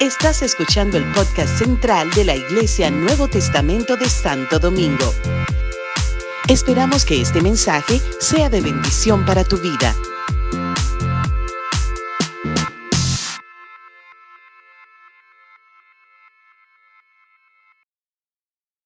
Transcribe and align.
Estás 0.00 0.42
escuchando 0.42 0.98
el 0.98 1.04
podcast 1.12 1.58
central 1.58 2.10
de 2.10 2.24
la 2.24 2.34
Iglesia 2.34 2.90
Nuevo 2.90 3.28
Testamento 3.28 3.96
de 3.96 4.08
Santo 4.08 4.58
Domingo. 4.58 5.12
Esperamos 6.48 7.04
que 7.04 7.20
este 7.22 7.40
mensaje 7.40 8.00
sea 8.20 8.50
de 8.50 8.60
bendición 8.60 9.24
para 9.24 9.44
tu 9.44 9.56
vida. 9.56 9.94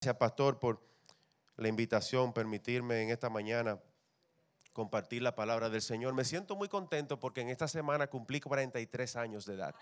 Gracias, 0.00 0.16
pastor, 0.18 0.60
por 0.60 0.80
la 1.56 1.68
invitación, 1.68 2.32
permitirme 2.32 3.02
en 3.02 3.10
esta 3.10 3.28
mañana 3.28 3.80
compartir 4.78 5.22
la 5.22 5.34
palabra 5.34 5.68
del 5.68 5.82
Señor. 5.82 6.14
Me 6.14 6.24
siento 6.24 6.54
muy 6.54 6.68
contento 6.68 7.18
porque 7.18 7.40
en 7.40 7.48
esta 7.48 7.66
semana 7.66 8.06
cumplí 8.06 8.38
43 8.38 9.16
años 9.16 9.44
de 9.44 9.54
edad. 9.54 9.74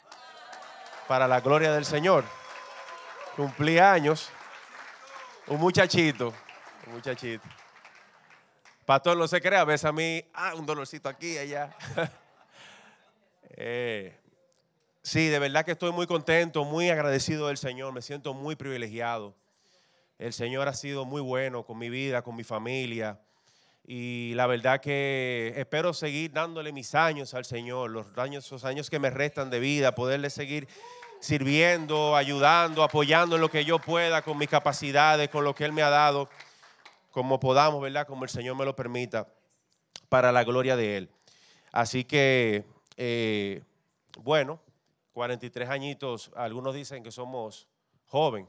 Para 1.07 1.29
la 1.29 1.43
gloria 1.43 1.71
del 1.71 1.85
Señor. 1.85 2.25
Cumplí 3.37 3.79
años. 3.79 4.31
Un 5.49 5.61
muchachito, 5.61 6.33
un 6.87 6.95
muchachito. 6.95 7.45
Pastor, 8.87 9.19
no 9.19 9.29
se 9.29 9.39
crea, 9.43 9.65
ves 9.65 9.85
a 9.85 9.93
mí, 9.93 10.25
ah, 10.33 10.55
un 10.55 10.65
dolorcito 10.65 11.11
aquí, 11.11 11.37
allá. 11.37 11.77
Eh, 13.59 14.15
sí, 15.03 15.29
de 15.29 15.39
verdad 15.39 15.65
que 15.65 15.73
estoy 15.73 15.91
muy 15.91 16.07
contento, 16.07 16.63
muy 16.67 16.91
agradecido 16.91 17.47
del 17.47 17.57
Señor, 17.57 17.95
me 17.95 18.03
siento 18.03 18.35
muy 18.35 18.55
privilegiado. 18.55 19.35
El 20.19 20.35
Señor 20.35 20.69
ha 20.69 20.75
sido 20.75 21.07
muy 21.07 21.23
bueno 21.23 21.65
con 21.65 21.79
mi 21.79 21.89
vida, 21.89 22.21
con 22.21 22.37
mi 22.37 22.45
familia. 22.45 23.19
Y 23.87 24.33
la 24.35 24.49
verdad 24.49 24.81
que 24.81 25.53
espero 25.57 25.95
seguir 25.95 26.33
dándole 26.33 26.73
mis 26.73 26.95
años 26.97 27.35
al 27.35 27.45
Señor, 27.45 27.91
los 27.91 28.07
años, 28.19 28.45
esos 28.45 28.65
años 28.65 28.91
que 28.91 28.99
me 28.99 29.11
restan 29.11 29.49
de 29.49 29.61
vida, 29.61 29.95
poderle 29.95 30.29
seguir 30.29 30.67
sirviendo, 31.21 32.17
ayudando, 32.17 32.83
apoyando 32.83 33.37
en 33.37 33.43
lo 33.43 33.49
que 33.49 33.65
yo 33.65 33.79
pueda, 33.79 34.23
con 34.23 34.39
mis 34.39 34.49
capacidades, 34.49 35.29
con 35.29 35.45
lo 35.45 35.55
que 35.55 35.65
Él 35.65 35.73
me 35.73 35.83
ha 35.83 35.91
dado, 35.91 36.29
como 37.13 37.39
podamos, 37.39 37.81
¿verdad? 37.81 38.09
Como 38.09 38.25
el 38.25 38.31
Señor 38.31 38.57
me 38.57 38.65
lo 38.65 38.75
permita, 38.75 39.29
para 40.09 40.33
la 40.33 40.43
gloria 40.43 40.75
de 40.75 40.97
Él. 40.97 41.11
Así 41.71 42.05
que 42.05 42.65
eh, 42.97 43.63
bueno, 44.19 44.61
43 45.13 45.69
añitos, 45.69 46.31
algunos 46.35 46.75
dicen 46.75 47.03
que 47.03 47.13
somos 47.13 47.69
joven. 48.07 48.49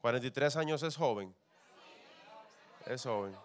43 0.00 0.56
años 0.56 0.82
es 0.82 0.96
joven. 0.96 1.34
Es 2.86 3.02
joven. 3.02 3.36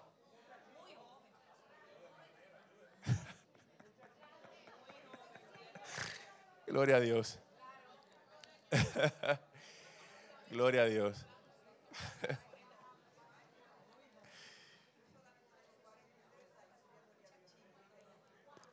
Gloria 6.67 6.97
a 6.97 6.99
Dios. 6.99 7.39
Gloria 10.51 10.83
a 10.83 10.85
Dios. 10.85 11.25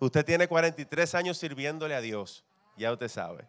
Usted 0.01 0.25
tiene 0.25 0.49
43 0.49 1.15
años 1.15 1.39
sirviéndole 1.39 1.95
a 1.95 2.01
Dios, 2.01 2.45
ya 2.77 2.93
usted 2.93 3.09
sabe. 3.09 3.49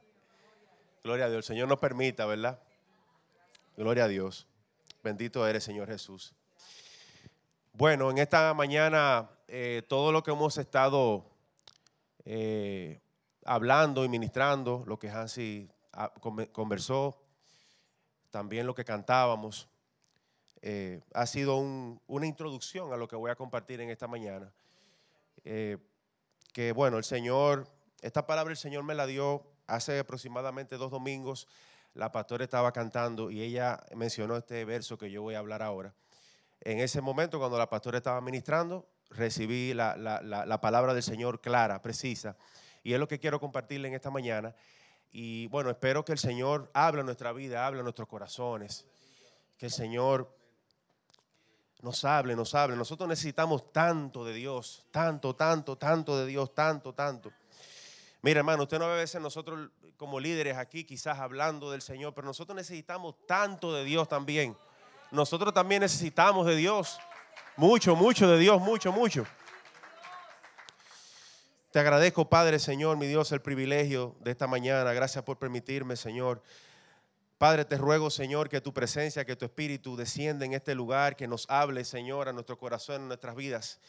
Gloria 1.04 1.26
a 1.26 1.30
Dios, 1.30 1.40
el 1.40 1.44
Señor 1.44 1.68
nos 1.68 1.80
permita, 1.80 2.26
¿verdad? 2.26 2.62
Gloria 3.76 4.06
a 4.06 4.08
Dios. 4.08 4.48
Bendito 5.04 5.46
eres, 5.46 5.66
Señor 5.66 5.88
Jesús. 5.90 6.34
Bueno, 7.74 8.10
en 8.10 8.20
esta 8.20 8.54
mañana 8.54 9.30
eh, 9.50 9.82
todo 9.90 10.14
lo 10.14 10.24
que 10.24 10.32
hemos 10.32 10.58
estado 10.58 11.26
eh, 12.24 13.02
hablando 13.46 14.04
y 14.04 14.10
ministrando, 14.10 14.84
lo 14.86 15.00
que 15.00 15.10
Hansi 15.10 15.70
ah, 15.94 16.12
conversó, 16.52 17.18
también 18.32 18.68
lo 18.68 18.76
que 18.76 18.84
cantábamos, 18.84 19.70
eh, 20.62 21.02
ha 21.14 21.26
sido 21.26 21.58
una 21.58 22.26
introducción 22.26 22.92
a 22.92 22.98
lo 22.98 23.08
que 23.08 23.16
voy 23.16 23.32
a 23.32 23.36
compartir 23.36 23.80
en 23.80 23.90
esta 23.90 24.08
mañana 24.08 24.52
que 26.56 26.72
bueno, 26.72 26.98
el 26.98 27.04
Señor, 27.04 27.68
esta 28.02 28.26
palabra 28.26 28.54
el 28.54 28.58
Señor 28.58 28.86
me 28.86 28.96
la 28.96 29.06
dio 29.06 29.44
hace 29.68 30.00
aproximadamente 30.00 30.78
dos 30.78 30.90
domingos. 30.90 31.50
La 31.94 32.14
pastora 32.14 32.46
estaba 32.46 32.72
cantando 32.72 33.30
y 33.30 33.42
ella 33.42 33.84
mencionó 33.94 34.38
este 34.38 34.64
verso 34.64 34.98
que 34.98 35.12
yo 35.12 35.22
voy 35.22 35.36
a 35.36 35.40
hablar 35.40 35.62
ahora. 35.62 35.94
En 36.62 36.80
ese 36.80 37.02
momento, 37.02 37.40
cuando 37.40 37.58
la 37.58 37.70
pastora 37.70 37.98
estaba 37.98 38.22
ministrando, 38.22 38.88
recibí 39.10 39.74
la, 39.74 40.60
palabra 40.62 40.94
del 40.94 41.04
Señor 41.04 41.42
clara, 41.42 41.82
precisa. 41.82 42.38
Y 42.86 42.94
es 42.94 43.00
lo 43.00 43.08
que 43.08 43.20
quiero 43.20 43.40
compartirle 43.40 43.88
en 43.88 43.96
esta 43.96 44.12
mañana. 44.12 44.54
Y 45.12 45.48
bueno, 45.48 45.72
espero 45.72 46.06
que 46.06 46.12
el 46.12 46.20
Señor 46.20 46.70
hable 46.72 47.00
en 47.00 47.08
nuestra 47.08 47.34
vida, 47.34 47.66
hable 47.66 47.80
en 47.80 47.84
nuestros 47.84 48.08
corazones. 48.08 48.86
Que 49.58 49.66
el 49.66 49.72
Señor 49.72 50.32
nos 51.82 52.06
hable, 52.06 52.36
nos 52.36 52.54
hable. 52.54 52.76
Nosotros 52.76 53.10
necesitamos 53.10 53.74
tanto 53.74 54.24
de 54.24 54.36
Dios, 54.36 54.86
tanto, 54.92 55.36
tanto, 55.36 55.80
tanto 55.80 56.16
de 56.16 56.28
Dios, 56.28 56.54
tanto, 56.54 56.94
tanto. 56.94 57.32
Mira, 58.22 58.42
hermano, 58.42 58.64
usted 58.64 58.78
no 58.78 58.86
ve 58.86 58.94
a 58.94 58.98
veces 58.98 59.20
nosotros 59.20 59.72
como 59.98 60.20
líderes 60.20 60.56
aquí 60.56 60.84
quizás 60.84 61.18
hablando 61.18 61.72
del 61.72 61.82
Señor, 61.82 62.14
pero 62.14 62.28
nosotros 62.28 62.56
necesitamos 62.56 63.16
tanto 63.26 63.74
de 63.74 63.84
Dios 63.84 64.08
también. 64.08 64.56
Nosotros 65.10 65.56
también 65.56 65.82
necesitamos 65.82 66.46
de 66.46 66.56
Dios. 66.56 67.00
Mucho, 67.58 67.96
mucho 67.96 68.30
de 68.30 68.38
Dios, 68.38 68.62
mucho, 68.62 68.92
mucho. 68.92 69.26
Te 71.76 71.82
agradezco, 71.82 72.30
Padre, 72.30 72.58
Señor, 72.60 72.96
mi 72.96 73.06
Dios, 73.06 73.34
el 73.34 73.42
privilegio 73.42 74.16
de 74.22 74.32
esta 74.32 74.48
mañana. 74.48 74.94
Gracias 74.94 75.26
por 75.26 75.38
permitirme, 75.38 75.98
Señor, 75.98 76.42
Padre, 77.38 77.66
te 77.66 77.78
ruego, 77.78 78.10
Señor, 78.10 78.48
que 78.48 78.62
tu 78.62 78.74
presencia, 78.74 79.26
que 79.26 79.36
tu 79.36 79.44
espíritu 79.44 79.98
descienda 79.98 80.46
en 80.46 80.54
este 80.54 80.74
lugar, 80.74 81.18
que 81.18 81.28
nos 81.28 81.46
hable, 81.50 81.84
Señor, 81.84 82.30
a 82.30 82.32
nuestro 82.32 82.58
corazón, 82.58 83.02
en 83.02 83.08
nuestras 83.10 83.36
vidas. 83.36 83.82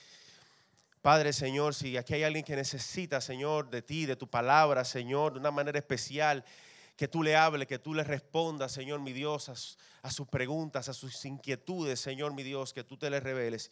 Padre, 1.00 1.32
Señor, 1.32 1.76
si 1.76 1.96
aquí 1.96 2.14
hay 2.14 2.24
alguien 2.24 2.44
que 2.44 2.56
necesita, 2.56 3.20
Señor, 3.20 3.70
de 3.70 3.82
ti, 3.82 4.04
de 4.04 4.16
tu 4.16 4.28
palabra, 4.28 4.84
Señor, 4.84 5.34
de 5.34 5.38
una 5.38 5.52
manera 5.52 5.78
especial, 5.78 6.44
que 6.96 7.06
tú 7.06 7.22
le 7.22 7.36
hables, 7.36 7.68
que 7.68 7.78
tú 7.78 7.94
le 7.94 8.02
respondas, 8.02 8.72
Señor, 8.72 8.98
mi 8.98 9.12
Dios, 9.12 9.48
a, 9.48 9.54
a 10.02 10.10
sus 10.10 10.26
preguntas, 10.26 10.88
a 10.88 10.92
sus 10.92 11.24
inquietudes, 11.24 12.00
Señor, 12.00 12.34
mi 12.34 12.42
Dios, 12.42 12.72
que 12.72 12.82
tú 12.82 12.96
te 12.96 13.08
les 13.10 13.22
reveles 13.22 13.70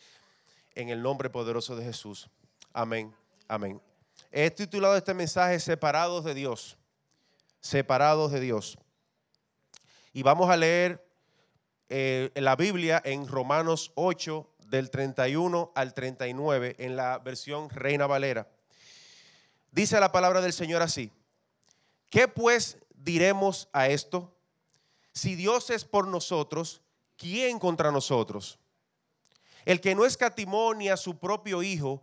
en 0.77 0.91
el 0.91 1.03
nombre 1.03 1.31
poderoso 1.31 1.75
de 1.75 1.85
Jesús. 1.85 2.31
Amén, 2.73 3.13
amén. 3.49 3.81
He 4.37 4.51
titulado 4.51 4.97
este 4.97 5.15
mensaje 5.15 5.61
Separados 5.61 6.25
de 6.25 6.35
Dios, 6.35 6.77
separados 7.61 8.33
de 8.33 8.41
Dios. 8.41 8.77
Y 10.13 10.25
vamos 10.25 10.51
a 10.51 10.57
leer 10.57 11.09
eh, 11.89 12.33
la 12.35 12.57
Biblia 12.57 13.01
en 13.05 13.29
Romanos 13.29 13.93
8, 13.95 14.51
del 14.67 14.91
31 14.91 15.71
al 15.77 15.95
39, 15.95 16.75
en 16.81 16.97
la 16.97 17.19
versión 17.19 17.71
Reina 17.71 18.09
Valera. 18.09 18.49
Dice 19.71 20.01
la 20.01 20.11
palabra 20.11 20.41
del 20.41 20.53
Señor 20.53 20.83
así. 20.83 21.13
¿Qué 22.11 22.27
pues 22.27 22.79
diremos 22.97 23.69
a 23.73 23.87
esto? 23.87 24.37
Si 25.13 25.37
Dios 25.37 25.71
es 25.71 25.85
por 25.85 26.09
nosotros, 26.09 26.83
¿quién 27.17 27.61
contra 27.61 27.93
nosotros? 27.93 28.59
El 29.65 29.81
que 29.81 29.95
no 29.95 30.05
escatimó 30.05 30.75
ni 30.75 30.89
a 30.89 30.97
su 30.97 31.21
propio 31.21 31.63
Hijo, 31.63 32.03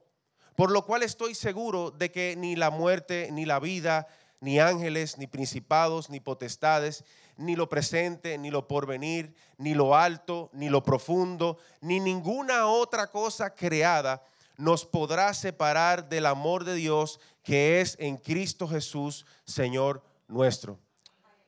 Por 0.55 0.71
lo 0.71 0.85
cual 0.85 1.03
estoy 1.03 1.35
seguro 1.35 1.91
de 1.91 2.11
que 2.11 2.35
ni 2.35 2.55
la 2.55 2.69
muerte, 2.69 3.29
ni 3.31 3.45
la 3.45 3.59
vida, 3.59 4.07
ni 4.39 4.59
ángeles, 4.59 5.17
ni 5.17 5.27
principados, 5.27 6.09
ni 6.09 6.19
potestades, 6.19 7.03
ni 7.37 7.55
lo 7.55 7.69
presente, 7.69 8.37
ni 8.37 8.51
lo 8.51 8.67
porvenir, 8.67 9.33
ni 9.57 9.73
lo 9.73 9.95
alto, 9.95 10.49
ni 10.53 10.69
lo 10.69 10.83
profundo, 10.83 11.57
ni 11.79 11.99
ninguna 11.99 12.67
otra 12.67 13.07
cosa 13.07 13.53
creada 13.53 14.23
nos 14.57 14.85
podrá 14.85 15.33
separar 15.33 16.07
del 16.07 16.27
amor 16.27 16.63
de 16.65 16.75
Dios 16.75 17.19
que 17.43 17.81
es 17.81 17.97
en 17.99 18.17
Cristo 18.17 18.67
Jesús, 18.67 19.25
Señor 19.43 20.03
nuestro. 20.27 20.77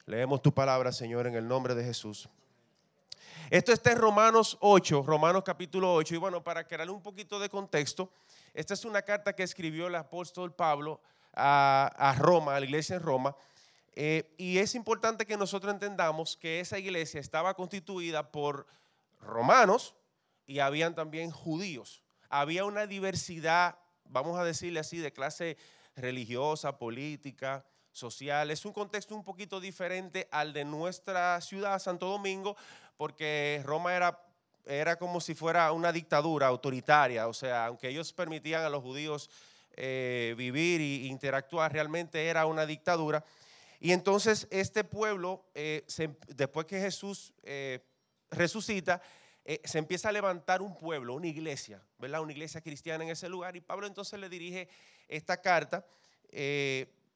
Leemos 0.06 0.42
tu 0.42 0.54
palabra, 0.54 0.92
Señor, 0.92 1.28
en 1.28 1.36
el 1.36 1.48
nombre 1.48 1.76
de 1.76 1.84
Jesús. 1.84 2.28
Esto 3.50 3.72
está 3.72 3.92
en 3.92 4.00
Romanos 4.00 4.58
8, 4.62 5.04
Romanos 5.06 5.44
capítulo 5.46 5.94
8. 5.94 6.16
Y 6.16 6.18
bueno, 6.18 6.44
para 6.44 6.68
crearle 6.68 6.92
un 6.92 7.04
poquito 7.04 7.40
de 7.40 7.50
contexto, 7.50 8.10
esta 8.54 8.74
es 8.74 8.86
una 8.86 9.02
carta 9.02 9.34
que 9.34 9.44
escribió 9.44 9.88
el 9.88 9.96
apóstol 9.96 10.54
Pablo 10.54 11.02
a, 11.36 12.16
Roma, 12.18 12.56
a 12.56 12.60
la 12.60 12.66
iglesia 12.66 12.96
en 12.96 13.02
Roma. 13.02 13.36
Eh, 13.96 14.34
y 14.38 14.58
es 14.58 14.76
importante 14.76 15.26
que 15.26 15.38
nosotros 15.38 15.74
entendamos 15.74 16.38
que 16.38 16.60
esa 16.60 16.80
iglesia 16.80 17.20
estaba 17.20 17.54
constituida 17.54 18.32
por 18.32 18.68
romanos 19.20 19.96
y 20.46 20.60
habían 20.60 20.96
también 20.96 21.32
judíos. 21.32 22.04
Había 22.30 22.66
una 22.66 22.88
diversidad, 22.88 23.78
vamos 24.06 24.40
a 24.40 24.44
decirle 24.44 24.80
así, 24.80 24.98
de 24.98 25.14
clase 25.14 25.58
religiosa, 25.96 26.78
política, 26.78 27.66
social. 27.92 28.52
Es 28.52 28.66
un 28.66 28.74
contexto 28.74 29.16
un 29.16 29.24
poquito 29.24 29.60
diferente 29.60 30.28
al 30.32 30.54
de 30.54 30.66
nuestra 30.66 31.40
ciudad, 31.42 31.80
Santo 31.80 32.08
Domingo, 32.08 32.58
porque 32.98 33.62
Roma 33.64 33.96
era, 33.96 34.20
era 34.66 34.98
como 34.98 35.20
si 35.20 35.36
fuera 35.36 35.72
una 35.72 35.92
dictadura 35.92 36.48
autoritaria. 36.48 37.28
O 37.28 37.34
sea, 37.34 37.68
aunque 37.68 37.90
ellos 37.90 38.14
permitían 38.14 38.64
a 38.64 38.70
los 38.70 38.82
judíos 38.82 39.30
eh, 39.76 40.36
vivir 40.38 40.82
e 40.82 41.08
interactuar, 41.08 41.72
realmente 41.72 42.26
era 42.28 42.46
una 42.46 42.66
dictadura. 42.66 43.24
Y 43.80 43.92
entonces 43.92 44.48
este 44.50 44.84
pueblo, 44.84 45.46
eh, 45.56 45.86
después 46.28 46.66
que 46.66 46.80
Jesús 46.80 47.34
eh, 47.44 47.80
resucita, 48.32 49.02
se 49.66 49.78
empieza 49.78 50.08
a 50.08 50.14
levantar 50.14 50.62
un 50.62 50.78
pueblo, 50.78 51.16
una 51.16 51.28
iglesia, 51.28 51.82
¿verdad? 51.98 52.22
Una 52.22 52.32
iglesia 52.32 52.62
cristiana 52.62 53.04
en 53.04 53.10
ese 53.10 53.28
lugar. 53.28 53.58
Y 53.58 53.62
Pablo 53.62 53.88
entonces 53.88 54.18
le 54.18 54.30
dirige 54.30 54.70
esta 55.10 55.42
carta 55.42 55.86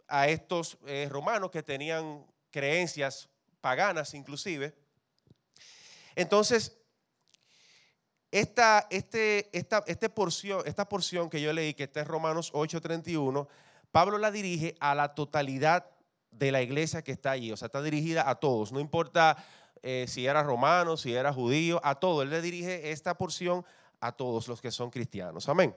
a 0.10 0.28
estos 0.28 0.78
romanos 1.08 1.52
que 1.52 1.64
tenían 1.64 2.26
creencias 2.52 3.30
paganas 3.62 4.14
inclusive. 4.14 4.74
Entonces, 6.16 6.78
esta, 8.32 8.88
este, 8.90 9.50
esta, 9.58 9.84
este 9.88 10.10
porción, 10.10 10.64
esta 10.66 10.88
porción 10.90 11.30
que 11.30 11.42
yo 11.42 11.54
leí, 11.54 11.74
que 11.74 11.84
está 11.84 12.02
en 12.02 12.08
Romanos 12.08 12.52
8:31, 12.54 13.48
Pablo 13.92 14.18
la 14.18 14.32
dirige 14.32 14.76
a 14.80 14.96
la 14.96 15.16
totalidad 15.16 15.90
de 16.32 16.52
la 16.52 16.62
iglesia 16.62 17.04
que 17.04 17.14
está 17.14 17.32
allí. 17.32 17.52
O 17.52 17.58
sea, 17.58 17.68
está 17.68 17.82
dirigida 17.82 18.30
a 18.30 18.36
todos. 18.36 18.72
No 18.72 18.80
importa 18.80 19.44
eh, 19.82 20.06
si 20.08 20.28
era 20.28 20.44
romano, 20.44 20.98
si 20.98 21.14
era 21.14 21.34
judío, 21.34 21.80
a 21.84 21.96
todos. 21.96 22.24
Él 22.24 22.30
le 22.30 22.42
dirige 22.42 22.92
esta 22.92 23.18
porción 23.18 23.66
a 24.00 24.12
todos 24.12 24.48
los 24.48 24.62
que 24.62 24.72
son 24.72 24.90
cristianos. 24.90 25.48
Amén. 25.50 25.76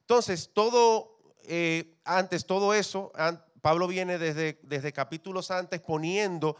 Entonces, 0.00 0.50
todo, 0.52 1.18
eh, 1.44 1.96
antes, 2.04 2.46
todo 2.46 2.74
eso, 2.74 3.12
Pablo 3.60 3.86
viene 3.86 4.18
desde, 4.18 4.58
desde 4.62 4.92
capítulos 4.92 5.50
antes 5.50 5.80
poniendo 5.80 6.56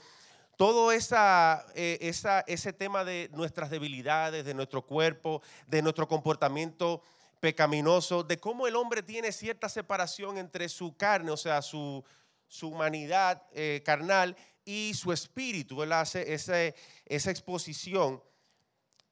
todo 0.57 0.93
esa, 0.93 1.67
eh, 1.75 1.99
esa, 2.01 2.41
ese 2.47 2.73
tema 2.73 3.05
de 3.05 3.31
nuestras 3.33 3.71
debilidades, 3.71 4.45
de 4.45 4.55
nuestro 4.55 4.87
cuerpo, 4.87 5.43
de 5.67 5.83
nuestro 5.83 6.07
comportamiento 6.07 7.03
pecaminoso, 7.41 8.23
de 8.23 8.39
cómo 8.39 8.67
el 8.67 8.77
hombre 8.77 9.03
tiene 9.03 9.33
cierta 9.33 9.69
separación 9.69 10.39
entre 10.39 10.69
su 10.69 10.97
carne, 10.97 11.31
o 11.31 11.37
sea, 11.37 11.63
su, 11.63 12.05
su 12.47 12.69
humanidad 12.69 13.43
eh, 13.53 13.83
carnal 13.85 14.37
y 14.65 14.93
su 14.95 15.13
espíritu. 15.13 15.83
Hace 15.83 16.33
esa 16.33 17.31
exposición. 17.31 18.23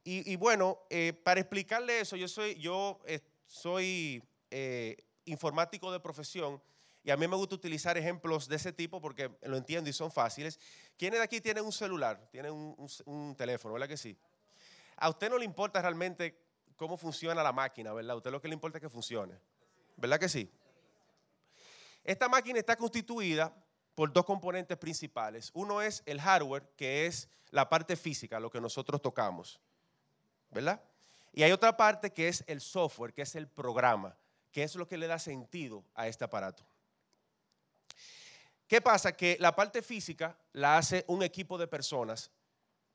Y, 0.02 0.34
bueno, 0.36 0.78
eh, 0.90 1.12
para 1.12 1.40
explicarle 1.40 2.00
eso, 2.00 2.16
yo 2.16 2.26
soy, 2.26 2.56
yo, 2.56 2.98
soy 3.46 4.20
informático 5.24 5.92
de 5.92 6.00
profesión 6.00 6.60
y 7.02 7.10
a 7.10 7.16
mí 7.16 7.26
me 7.26 7.36
gusta 7.36 7.54
utilizar 7.54 7.96
ejemplos 7.96 8.46
de 8.46 8.56
ese 8.56 8.72
tipo 8.72 9.00
porque 9.00 9.30
lo 9.42 9.56
entiendo 9.56 9.88
y 9.88 9.92
son 9.92 10.12
fáciles. 10.12 10.60
¿Quiénes 10.98 11.20
de 11.20 11.24
aquí 11.24 11.40
tienen 11.40 11.64
un 11.64 11.72
celular? 11.72 12.28
Tienen 12.30 12.52
un, 12.52 13.34
teléfono, 13.36 13.74
¿verdad 13.74 13.88
que 13.88 13.96
sí? 13.96 14.18
A 14.96 15.08
usted 15.08 15.30
no 15.30 15.38
le 15.38 15.46
importa 15.46 15.80
realmente 15.80 16.38
cómo 16.76 16.98
funciona 16.98 17.42
la 17.42 17.52
máquina, 17.52 17.92
¿verdad? 17.94 18.12
A 18.12 18.16
usted 18.16 18.30
lo 18.30 18.40
que 18.40 18.48
le 18.48 18.54
importa 18.54 18.78
es 18.78 18.82
que 18.82 18.90
funcione. 18.90 19.38
¿Verdad 19.96 20.20
que 20.20 20.28
sí? 20.28 20.50
Esta 22.04 22.28
máquina 22.28 22.58
está 22.58 22.76
constituida 22.76 23.54
por 23.94 24.12
dos 24.12 24.26
componentes 24.26 24.76
principales. 24.76 25.50
Uno 25.54 25.80
es 25.80 26.02
el 26.04 26.20
hardware, 26.20 26.68
que 26.76 27.06
es 27.06 27.30
la 27.50 27.68
parte 27.68 27.96
física, 27.96 28.38
lo 28.40 28.50
que 28.50 28.60
nosotros 28.60 29.00
tocamos. 29.00 29.58
¿Verdad? 30.50 30.82
Y 31.32 31.44
hay 31.44 31.52
otra 31.52 31.76
parte 31.76 32.12
que 32.12 32.28
es 32.28 32.44
el 32.46 32.60
software, 32.60 33.14
que 33.14 33.22
es 33.22 33.34
el 33.36 33.48
programa, 33.48 34.16
que 34.52 34.64
es 34.64 34.74
lo 34.74 34.86
que 34.86 34.98
le 34.98 35.06
da 35.06 35.18
sentido 35.18 35.84
a 35.94 36.08
este 36.08 36.24
aparato. 36.24 36.69
¿Qué 38.70 38.80
pasa? 38.80 39.16
Que 39.16 39.36
la 39.40 39.56
parte 39.56 39.82
física 39.82 40.38
la 40.52 40.78
hace 40.78 41.04
un 41.08 41.24
equipo 41.24 41.58
de 41.58 41.66
personas 41.66 42.30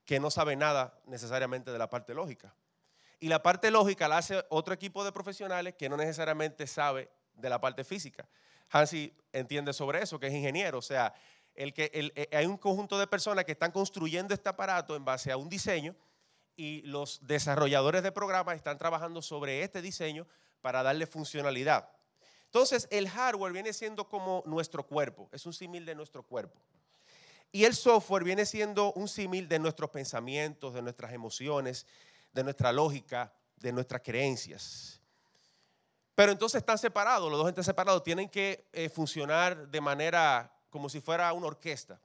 que 0.06 0.22
no 0.22 0.32
sabe 0.32 0.56
nada 0.56 0.98
necesariamente 1.06 1.70
de 1.70 1.78
la 1.78 1.90
parte 1.90 2.14
lógica. 2.14 2.56
Y 3.20 3.28
la 3.28 3.44
parte 3.44 3.70
lógica 3.72 4.08
la 4.08 4.20
hace 4.20 4.42
otro 4.48 4.74
equipo 4.74 5.04
de 5.04 5.12
profesionales 5.12 5.76
que 5.78 5.90
no 5.90 5.98
necesariamente 5.98 6.66
sabe 6.66 7.10
de 7.34 7.50
la 7.50 7.60
parte 7.60 7.84
física. 7.84 8.26
Hansi 8.70 9.14
entiende 9.34 9.74
sobre 9.74 10.02
eso, 10.02 10.18
que 10.18 10.28
es 10.28 10.34
ingeniero. 10.34 10.78
O 10.78 10.82
sea, 10.82 11.14
el 11.54 11.74
que, 11.74 11.92
eh, 11.94 12.30
hay 12.32 12.46
un 12.46 12.56
conjunto 12.56 12.98
de 12.98 13.08
personas 13.08 13.44
que 13.44 13.52
están 13.52 13.74
construyendo 13.74 14.34
este 14.34 14.48
aparato 14.48 14.96
en 14.96 15.04
base 15.04 15.30
a 15.30 15.36
un 15.36 15.50
diseño 15.50 15.94
y 16.56 16.84
los 16.84 17.20
desarrolladores 17.28 18.02
de 18.02 18.14
programas 18.14 18.56
están 18.56 18.78
trabajando 18.78 19.22
sobre 19.22 19.62
este 19.62 19.82
diseño 19.82 20.26
para 20.62 20.84
darle 20.84 21.06
funcionalidad. 21.06 21.90
Entonces, 22.56 22.88
el 22.90 23.10
hardware 23.10 23.52
viene 23.52 23.74
siendo 23.74 24.08
como 24.08 24.42
nuestro 24.46 24.88
cuerpo, 24.88 25.28
es 25.34 25.46
un 25.46 25.52
símil 25.52 25.86
de 25.86 25.94
nuestro 25.94 26.24
cuerpo. 26.24 26.58
Y 27.52 27.66
el 27.66 27.76
software 27.76 28.24
viene 28.24 28.46
siendo 28.46 28.94
un 28.94 29.10
símil 29.10 29.50
de 29.50 29.60
nuestros 29.60 29.90
pensamientos, 29.90 30.74
de 30.74 30.82
nuestras 30.82 31.12
emociones, 31.12 31.86
de 32.32 32.46
nuestra 32.46 32.72
lógica, 32.72 33.34
de 33.58 33.74
nuestras 33.74 34.02
creencias. 34.02 35.02
Pero 36.16 36.32
entonces 36.32 36.60
están 36.60 36.78
separados, 36.78 37.30
los 37.30 37.38
dos 37.38 37.50
están 37.50 37.66
separados, 37.66 38.02
tienen 38.04 38.30
que 38.30 38.70
eh, 38.72 38.88
funcionar 38.88 39.68
de 39.68 39.82
manera 39.82 40.58
como 40.70 40.88
si 40.88 41.02
fuera 41.02 41.34
una 41.34 41.48
orquesta. 41.48 42.00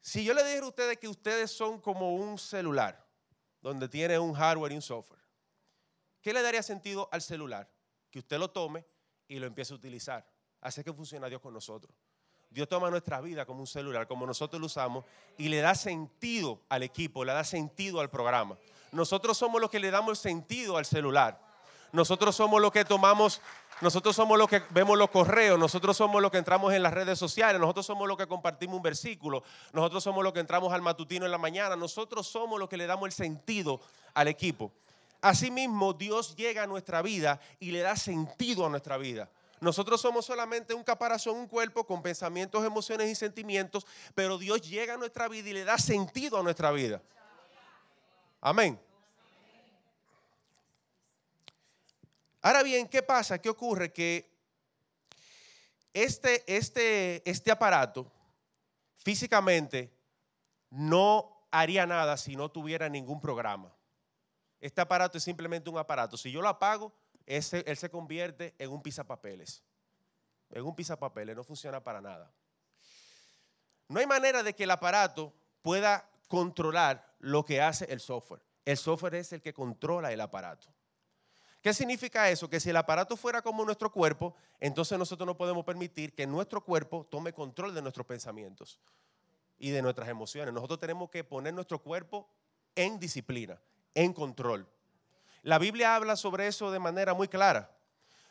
Si 0.00 0.24
yo 0.24 0.32
le 0.32 0.42
dijera 0.44 0.64
a 0.64 0.68
ustedes 0.70 0.96
que 0.96 1.08
ustedes 1.08 1.50
son 1.50 1.78
como 1.78 2.14
un 2.14 2.38
celular, 2.38 3.06
donde 3.60 3.86
tiene 3.86 4.18
un 4.18 4.32
hardware 4.32 4.72
y 4.72 4.76
un 4.76 4.82
software, 4.82 5.20
¿qué 6.22 6.32
le 6.32 6.40
daría 6.40 6.62
sentido 6.62 7.06
al 7.12 7.20
celular? 7.20 7.68
Que 8.10 8.18
usted 8.20 8.38
lo 8.38 8.50
tome 8.50 8.84
y 9.26 9.38
lo 9.38 9.46
empiece 9.46 9.72
a 9.72 9.76
utilizar. 9.76 10.26
Así 10.60 10.82
que 10.82 10.92
funciona 10.92 11.28
Dios 11.28 11.40
con 11.40 11.54
nosotros. 11.54 11.94
Dios 12.50 12.68
toma 12.68 12.90
nuestra 12.90 13.20
vida 13.20 13.44
como 13.44 13.60
un 13.60 13.66
celular, 13.66 14.06
como 14.06 14.26
nosotros 14.26 14.58
lo 14.58 14.66
usamos, 14.66 15.04
y 15.36 15.48
le 15.48 15.60
da 15.60 15.74
sentido 15.74 16.62
al 16.68 16.82
equipo, 16.82 17.24
le 17.24 17.32
da 17.32 17.44
sentido 17.44 18.00
al 18.00 18.08
programa. 18.08 18.56
Nosotros 18.90 19.36
somos 19.36 19.60
los 19.60 19.70
que 19.70 19.78
le 19.78 19.90
damos 19.90 20.18
sentido 20.18 20.78
al 20.78 20.86
celular. 20.86 21.38
Nosotros 21.92 22.36
somos 22.36 22.60
los 22.60 22.70
que 22.70 22.84
tomamos, 22.84 23.40
nosotros 23.80 24.14
somos 24.14 24.38
los 24.38 24.48
que 24.48 24.62
vemos 24.70 24.98
los 24.98 25.10
correos, 25.10 25.58
nosotros 25.58 25.96
somos 25.96 26.20
los 26.20 26.30
que 26.30 26.38
entramos 26.38 26.72
en 26.74 26.82
las 26.82 26.92
redes 26.92 27.18
sociales, 27.18 27.60
nosotros 27.60 27.86
somos 27.86 28.06
los 28.06 28.16
que 28.16 28.26
compartimos 28.26 28.76
un 28.76 28.82
versículo, 28.82 29.42
nosotros 29.72 30.04
somos 30.04 30.22
los 30.22 30.32
que 30.32 30.40
entramos 30.40 30.72
al 30.72 30.82
matutino 30.82 31.24
en 31.24 31.30
la 31.30 31.38
mañana, 31.38 31.76
nosotros 31.76 32.26
somos 32.26 32.58
los 32.58 32.68
que 32.68 32.76
le 32.76 32.86
damos 32.86 33.06
el 33.06 33.12
sentido 33.12 33.80
al 34.14 34.28
equipo. 34.28 34.72
Asimismo, 35.20 35.92
Dios 35.92 36.36
llega 36.36 36.62
a 36.62 36.66
nuestra 36.66 37.02
vida 37.02 37.40
y 37.58 37.70
le 37.70 37.80
da 37.80 37.96
sentido 37.96 38.64
a 38.64 38.68
nuestra 38.68 38.96
vida. 38.96 39.30
Nosotros 39.60 40.00
somos 40.00 40.24
solamente 40.24 40.74
un 40.74 40.84
caparazón, 40.84 41.36
un 41.36 41.48
cuerpo 41.48 41.84
con 41.84 42.00
pensamientos, 42.02 42.64
emociones 42.64 43.10
y 43.10 43.14
sentimientos, 43.14 43.86
pero 44.14 44.38
Dios 44.38 44.62
llega 44.62 44.94
a 44.94 44.96
nuestra 44.96 45.26
vida 45.28 45.48
y 45.48 45.52
le 45.52 45.64
da 45.64 45.78
sentido 45.78 46.38
a 46.38 46.42
nuestra 46.42 46.70
vida. 46.70 47.02
Amén. 48.40 48.80
Ahora 52.40 52.62
bien, 52.62 52.86
¿qué 52.86 53.02
pasa? 53.02 53.40
¿Qué 53.40 53.48
ocurre? 53.48 53.92
Que 53.92 54.30
este, 55.92 56.44
este, 56.46 57.28
este 57.28 57.50
aparato 57.50 58.10
físicamente 58.98 59.92
no 60.70 61.46
haría 61.50 61.84
nada 61.84 62.16
si 62.16 62.36
no 62.36 62.50
tuviera 62.50 62.88
ningún 62.88 63.20
programa. 63.20 63.72
Este 64.60 64.80
aparato 64.80 65.18
es 65.18 65.24
simplemente 65.24 65.70
un 65.70 65.78
aparato. 65.78 66.16
Si 66.16 66.30
yo 66.30 66.42
lo 66.42 66.48
apago, 66.48 66.92
él 67.26 67.42
se 67.42 67.90
convierte 67.90 68.54
en 68.58 68.70
un 68.70 68.82
pisapapeles. 68.82 69.62
En 70.50 70.64
un 70.64 70.74
pisapapeles, 70.74 71.36
no 71.36 71.44
funciona 71.44 71.82
para 71.82 72.00
nada. 72.00 72.32
No 73.88 74.00
hay 74.00 74.06
manera 74.06 74.42
de 74.42 74.54
que 74.54 74.64
el 74.64 74.70
aparato 74.70 75.32
pueda 75.62 76.08
controlar 76.28 77.14
lo 77.18 77.44
que 77.44 77.60
hace 77.60 77.84
el 77.86 78.00
software. 78.00 78.42
El 78.64 78.76
software 78.76 79.14
es 79.14 79.32
el 79.32 79.40
que 79.40 79.54
controla 79.54 80.12
el 80.12 80.20
aparato. 80.20 80.68
¿Qué 81.62 81.74
significa 81.74 82.30
eso? 82.30 82.48
Que 82.48 82.60
si 82.60 82.70
el 82.70 82.76
aparato 82.76 83.16
fuera 83.16 83.42
como 83.42 83.64
nuestro 83.64 83.90
cuerpo, 83.90 84.34
entonces 84.60 84.98
nosotros 84.98 85.26
no 85.26 85.36
podemos 85.36 85.64
permitir 85.64 86.14
que 86.14 86.26
nuestro 86.26 86.62
cuerpo 86.62 87.06
tome 87.10 87.32
control 87.32 87.74
de 87.74 87.82
nuestros 87.82 88.06
pensamientos 88.06 88.80
y 89.58 89.70
de 89.70 89.82
nuestras 89.82 90.08
emociones. 90.08 90.54
Nosotros 90.54 90.78
tenemos 90.78 91.10
que 91.10 91.24
poner 91.24 91.52
nuestro 91.54 91.82
cuerpo 91.82 92.30
en 92.74 93.00
disciplina, 93.00 93.60
en 93.94 94.12
control. 94.12 94.66
La 95.42 95.58
Biblia 95.58 95.94
habla 95.94 96.16
sobre 96.16 96.46
eso 96.46 96.70
de 96.70 96.78
manera 96.78 97.14
muy 97.14 97.28
clara, 97.28 97.70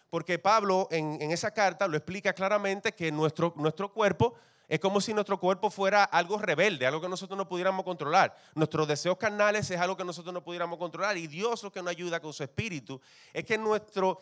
porque 0.09 0.39
Pablo 0.39 0.87
en, 0.91 1.21
esa 1.31 1.51
carta 1.51 1.87
lo 1.87 1.97
explica 1.97 2.33
claramente 2.33 2.93
que 2.93 3.11
nuestro, 3.11 3.53
nuestro 3.55 3.91
cuerpo 3.91 4.35
es 4.67 4.81
como 4.81 4.99
si 4.99 5.13
nuestro 5.13 5.39
cuerpo 5.39 5.69
fuera 5.69 6.03
algo 6.03 6.37
rebelde, 6.37 6.85
algo 6.85 6.99
que 6.99 7.07
nosotros 7.07 7.37
no 7.37 7.47
pudiéramos 7.47 7.85
controlar. 7.85 8.35
Nuestros 8.53 8.85
deseos 8.85 9.17
carnales 9.17 9.71
es 9.71 9.79
algo 9.79 9.95
que 9.95 10.03
nosotros 10.03 10.33
no 10.33 10.43
pudiéramos 10.43 10.77
controlar. 10.77 11.17
Y 11.17 11.27
Dios 11.27 11.63
lo 11.63 11.71
que 11.71 11.81
nos 11.81 11.91
ayuda 11.91 12.19
con 12.19 12.33
su 12.33 12.43
espíritu 12.43 12.99
es 13.31 13.45
que 13.45 13.57
nuestro, 13.57 14.19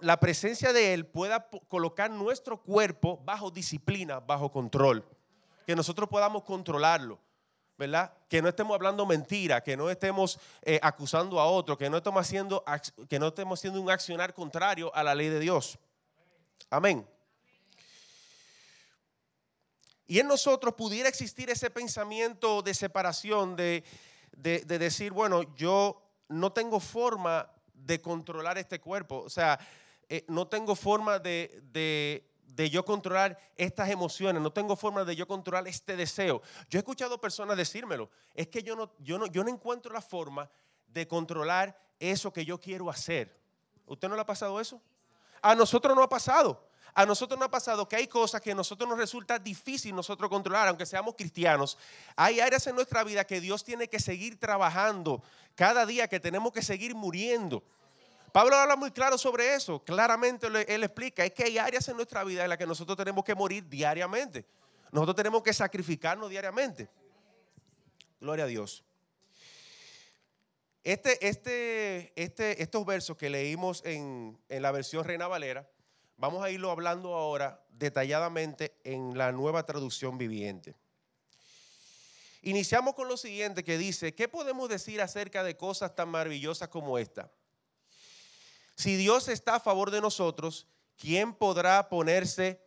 la 0.00 0.18
presencia 0.18 0.72
de 0.72 0.94
Él 0.94 1.04
pueda 1.04 1.46
colocar 1.68 2.10
nuestro 2.10 2.62
cuerpo 2.62 3.20
bajo 3.22 3.50
disciplina, 3.50 4.18
bajo 4.18 4.50
control. 4.50 5.04
Que 5.66 5.76
nosotros 5.76 6.08
podamos 6.08 6.42
controlarlo. 6.42 7.20
¿Verdad? 7.76 8.12
Que 8.28 8.42
no 8.42 8.48
estemos 8.48 8.74
hablando 8.74 9.06
mentira, 9.06 9.62
que 9.62 9.76
no 9.76 9.90
estemos 9.90 10.38
eh, 10.62 10.78
acusando 10.82 11.40
a 11.40 11.46
otro, 11.46 11.76
que 11.76 11.88
no, 11.90 11.98
estemos 11.98 12.20
haciendo, 12.20 12.64
que 13.08 13.18
no 13.18 13.28
estemos 13.28 13.58
haciendo 13.58 13.80
un 13.80 13.90
accionar 13.90 14.34
contrario 14.34 14.94
a 14.94 15.02
la 15.02 15.14
ley 15.14 15.28
de 15.28 15.40
Dios. 15.40 15.78
Amén. 16.70 17.06
Y 20.06 20.18
en 20.18 20.26
nosotros 20.26 20.74
pudiera 20.74 21.08
existir 21.08 21.48
ese 21.50 21.70
pensamiento 21.70 22.62
de 22.62 22.74
separación, 22.74 23.56
de, 23.56 23.84
decir, 24.32 25.12
bueno, 25.12 25.54
yo 25.56 26.02
no 26.28 26.52
tengo 26.52 26.80
forma 26.80 27.50
de 27.72 28.00
controlar 28.00 28.58
este 28.58 28.80
cuerpo, 28.80 29.18
o 29.18 29.30
sea, 29.30 29.58
eh, 30.08 30.24
no 30.28 30.46
tengo 30.46 30.76
forma 30.76 31.18
de 31.18 31.62
de 31.72 32.31
yo 32.56 32.84
controlar 32.84 33.38
estas 33.56 33.88
emociones, 33.90 34.42
no 34.42 34.52
tengo 34.52 34.76
forma 34.76 35.04
de 35.04 35.16
yo 35.16 35.26
controlar 35.26 35.66
este 35.68 35.96
deseo. 35.96 36.42
Yo 36.68 36.78
he 36.78 36.80
escuchado 36.80 37.20
personas 37.20 37.56
decírmelo, 37.56 38.10
es 38.34 38.48
que 38.48 38.62
yo 38.62 38.76
no, 38.76 38.92
yo 38.98 39.18
no, 39.18 39.26
yo 39.26 39.42
no 39.42 39.50
encuentro 39.50 39.92
la 39.92 40.02
forma 40.02 40.50
de 40.86 41.08
controlar 41.08 41.78
eso 41.98 42.32
que 42.32 42.44
yo 42.44 42.60
quiero 42.60 42.90
hacer. 42.90 43.36
¿Usted 43.86 44.08
no 44.08 44.14
le 44.14 44.22
ha 44.22 44.26
pasado 44.26 44.60
eso? 44.60 44.80
A 45.40 45.54
nosotros 45.54 45.96
no 45.96 46.02
ha 46.02 46.08
pasado. 46.08 46.68
A 46.94 47.06
nosotros 47.06 47.38
no 47.38 47.46
ha 47.46 47.50
pasado 47.50 47.88
que 47.88 47.96
hay 47.96 48.06
cosas 48.06 48.40
que 48.42 48.52
a 48.52 48.54
nosotros 48.54 48.88
nos 48.88 48.98
resulta 48.98 49.38
difícil 49.38 49.94
nosotros 49.94 50.28
controlar, 50.28 50.68
aunque 50.68 50.84
seamos 50.84 51.14
cristianos. 51.14 51.78
Hay 52.16 52.40
áreas 52.40 52.66
en 52.66 52.74
nuestra 52.74 53.02
vida 53.02 53.24
que 53.24 53.40
Dios 53.40 53.64
tiene 53.64 53.88
que 53.88 53.98
seguir 53.98 54.38
trabajando 54.38 55.22
cada 55.54 55.86
día, 55.86 56.06
que 56.06 56.20
tenemos 56.20 56.52
que 56.52 56.60
seguir 56.60 56.94
muriendo. 56.94 57.62
Pablo 58.32 58.56
habla 58.56 58.76
muy 58.76 58.90
claro 58.90 59.18
sobre 59.18 59.54
eso. 59.54 59.84
Claramente 59.84 60.46
él 60.46 60.82
explica, 60.82 61.24
es 61.24 61.32
que 61.32 61.44
hay 61.44 61.58
áreas 61.58 61.86
en 61.88 61.96
nuestra 61.96 62.24
vida 62.24 62.42
en 62.42 62.48
las 62.48 62.56
que 62.56 62.66
nosotros 62.66 62.96
tenemos 62.96 63.24
que 63.24 63.34
morir 63.34 63.68
diariamente. 63.68 64.46
Nosotros 64.90 65.16
tenemos 65.16 65.42
que 65.42 65.52
sacrificarnos 65.52 66.30
diariamente. 66.30 66.88
Gloria 68.20 68.44
a 68.44 68.48
Dios. 68.48 68.82
Este, 70.82 71.28
este, 71.28 72.12
este, 72.16 72.62
estos 72.62 72.84
versos 72.86 73.16
que 73.16 73.30
leímos 73.30 73.84
en, 73.84 74.38
en 74.48 74.62
la 74.62 74.72
versión 74.72 75.04
Reina 75.04 75.28
Valera, 75.28 75.68
vamos 76.16 76.42
a 76.42 76.50
irlo 76.50 76.70
hablando 76.70 77.14
ahora 77.14 77.62
detalladamente 77.70 78.74
en 78.82 79.16
la 79.16 79.30
nueva 79.30 79.64
traducción 79.64 80.18
viviente. 80.18 80.74
Iniciamos 82.42 82.94
con 82.94 83.08
lo 83.08 83.16
siguiente 83.16 83.62
que 83.62 83.78
dice, 83.78 84.14
¿qué 84.14 84.26
podemos 84.26 84.68
decir 84.68 85.00
acerca 85.00 85.44
de 85.44 85.56
cosas 85.56 85.94
tan 85.94 86.08
maravillosas 86.08 86.68
como 86.68 86.98
esta? 86.98 87.30
Si 88.74 88.96
Dios 88.96 89.28
está 89.28 89.56
a 89.56 89.60
favor 89.60 89.90
de 89.90 90.00
nosotros, 90.00 90.66
¿quién 90.96 91.34
podrá 91.34 91.88
ponerse 91.88 92.60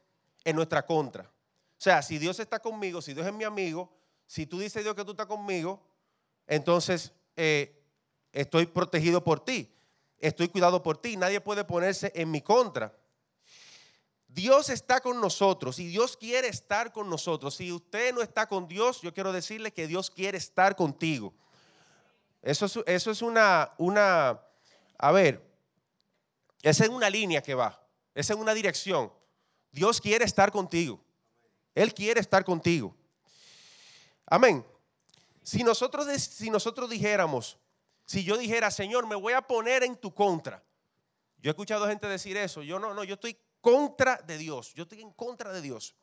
en 0.44 0.56
nuestra 0.56 0.86
contra? 0.86 1.24
O 1.24 1.82
sea, 1.82 2.02
si 2.02 2.18
Dios 2.18 2.40
está 2.40 2.60
conmigo, 2.60 3.02
si 3.02 3.14
Dios 3.14 3.28
es 3.28 3.34
mi 3.34 3.44
amigo, 3.44 3.92
si 4.28 4.46
tú 4.46 4.60
dices 4.60 4.84
Dios 4.84 4.96
que 4.96 5.04
tú 5.04 5.12
estás 5.12 5.26
conmigo, 5.26 5.82
entonces 6.48 7.12
eh, 7.36 7.84
estoy 8.32 8.66
protegido 8.66 9.24
por 9.24 9.44
ti, 9.44 9.74
estoy 10.20 10.48
cuidado 10.48 10.82
por 10.82 10.98
ti, 10.98 11.18
nadie 11.18 11.42
puede 11.42 11.64
ponerse 11.64 12.12
en 12.16 12.32
mi 12.32 12.42
contra. 12.42 12.96
Dios 14.28 14.70
está 14.70 15.00
con 15.00 15.22
nosotros 15.22 15.80
y 15.80 15.88
Dios 15.88 16.18
quiere 16.18 16.50
estar 16.50 16.92
con 16.92 17.10
nosotros. 17.10 17.56
Si 17.56 17.72
usted 17.72 18.14
no 18.14 18.22
está 18.22 18.48
con 18.48 18.68
Dios, 18.68 19.02
yo 19.02 19.14
quiero 19.14 19.32
decirle 19.32 19.72
que 19.72 19.88
Dios 19.88 20.10
quiere 20.10 20.38
estar 20.38 20.76
contigo. 20.76 21.34
Eso 22.42 22.66
es, 22.66 22.80
eso 22.86 23.12
es 23.12 23.22
una, 23.22 23.72
una, 23.78 24.42
a 24.98 25.12
ver, 25.12 25.45
esa 26.66 26.84
es 26.84 26.90
una 26.90 27.12
línea 27.12 27.44
que 27.44 27.54
va, 27.54 27.80
esa 28.16 28.34
es 28.34 28.40
una 28.40 28.52
dirección. 28.56 29.14
Dios 29.72 30.02
quiere 30.02 30.26
estar 30.26 30.52
contigo. 30.52 31.00
Él 31.76 31.94
quiere 31.94 32.20
estar 32.20 32.44
contigo. 32.44 32.96
Amén. 34.26 34.66
Si 35.44 35.64
nosotros, 35.64 36.08
si 36.20 36.50
nosotros 36.50 36.90
dijéramos, 36.90 37.60
si 38.04 38.24
yo 38.24 38.36
dijera, 38.36 38.72
Señor, 38.72 39.06
me 39.06 39.16
voy 39.16 39.34
a 39.34 39.44
poner 39.44 39.84
en 39.84 39.96
tu 39.96 40.12
contra. 40.12 40.64
Yo 41.38 41.50
he 41.50 41.52
escuchado 41.52 41.88
gente 41.88 42.08
decir 42.08 42.36
eso. 42.36 42.64
Yo 42.64 42.80
no, 42.80 42.96
no, 42.96 43.04
yo 43.04 43.14
estoy 43.14 43.38
contra 43.62 44.18
de 44.24 44.40
Dios. 44.40 44.74
Yo 44.74 44.84
estoy 44.84 45.02
en 45.02 45.12
contra 45.12 45.54
de 45.54 45.62
Dios. 45.62 45.94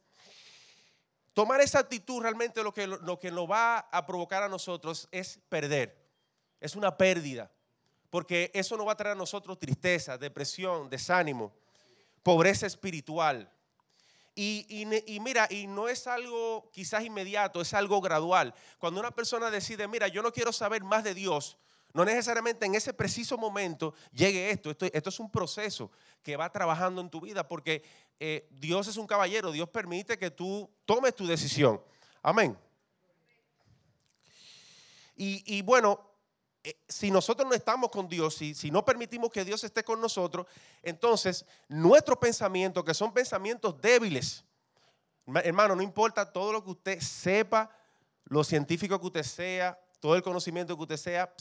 Tomar 1.32 1.60
esa 1.60 1.80
actitud 1.80 2.22
realmente 2.22 2.62
lo 2.62 2.72
que, 2.72 2.86
lo 2.86 3.18
que 3.18 3.32
nos 3.32 3.50
va 3.50 3.78
a 3.78 4.06
provocar 4.06 4.44
a 4.44 4.48
nosotros 4.48 5.08
es 5.10 5.40
perder. 5.48 6.08
Es 6.60 6.76
una 6.76 6.96
pérdida 6.96 7.50
porque 8.12 8.50
eso 8.52 8.76
no 8.76 8.84
va 8.84 8.92
a 8.92 8.96
traer 8.96 9.16
a 9.16 9.18
nosotros 9.18 9.58
tristeza, 9.58 10.18
depresión, 10.18 10.90
desánimo, 10.90 11.50
pobreza 12.22 12.66
espiritual. 12.66 13.50
Y, 14.34 14.84
mira, 15.22 15.48
y 15.48 15.66
no 15.66 15.88
es 15.88 16.06
algo 16.06 16.68
quizás 16.72 17.02
inmediato, 17.04 17.62
es 17.62 17.72
algo 17.72 18.02
gradual. 18.02 18.52
Cuando 18.78 19.00
una 19.00 19.12
persona 19.12 19.50
decide, 19.50 19.88
mira, 19.88 20.08
yo 20.08 20.22
no 20.22 20.30
quiero 20.30 20.52
saber 20.52 20.84
más 20.84 21.04
de 21.04 21.14
Dios, 21.14 21.56
no 21.94 22.04
necesariamente 22.04 22.66
en 22.66 22.74
ese 22.74 22.92
preciso 22.92 23.38
momento 23.38 23.94
llegue 24.12 24.50
esto. 24.50 24.70
Esto, 24.70 25.08
es 25.08 25.18
un 25.18 25.30
proceso 25.30 25.90
que 26.22 26.36
va 26.36 26.52
trabajando 26.52 27.00
en 27.00 27.08
tu 27.08 27.22
vida 27.22 27.48
porque 27.48 27.82
eh, 28.20 28.46
Dios 28.50 28.88
es 28.88 28.98
un 28.98 29.06
caballero, 29.06 29.52
Dios 29.52 29.70
permite 29.70 30.18
que 30.18 30.30
tú 30.30 30.68
tomes 30.84 31.16
tu 31.16 31.26
decisión. 31.26 31.82
Amén. 32.22 32.58
Y, 35.16 35.62
bueno, 35.62 36.11
si 36.88 37.10
nosotros 37.10 37.48
no 37.48 37.54
estamos 37.54 37.90
con 37.90 38.08
Dios, 38.08 38.36
si, 38.36 38.54
si 38.54 38.70
no 38.70 38.84
permitimos 38.84 39.30
que 39.30 39.44
Dios 39.44 39.64
esté 39.64 39.82
con 39.82 40.00
nosotros, 40.00 40.46
entonces 40.82 41.44
nuestros 41.68 42.18
pensamientos, 42.18 42.84
que 42.84 42.94
son 42.94 43.12
pensamientos 43.12 43.80
débiles, 43.80 44.44
hermano, 45.26 45.74
no 45.74 45.82
importa 45.82 46.30
todo 46.30 46.52
lo 46.52 46.62
que 46.64 46.70
usted 46.70 47.00
sepa, 47.00 47.70
lo 48.24 48.44
científico 48.44 49.00
que 49.00 49.06
usted 49.06 49.22
sea, 49.24 49.78
todo 50.00 50.14
el 50.14 50.22
conocimiento 50.22 50.76
que 50.76 50.82
usted 50.82 50.96
sea, 50.96 51.34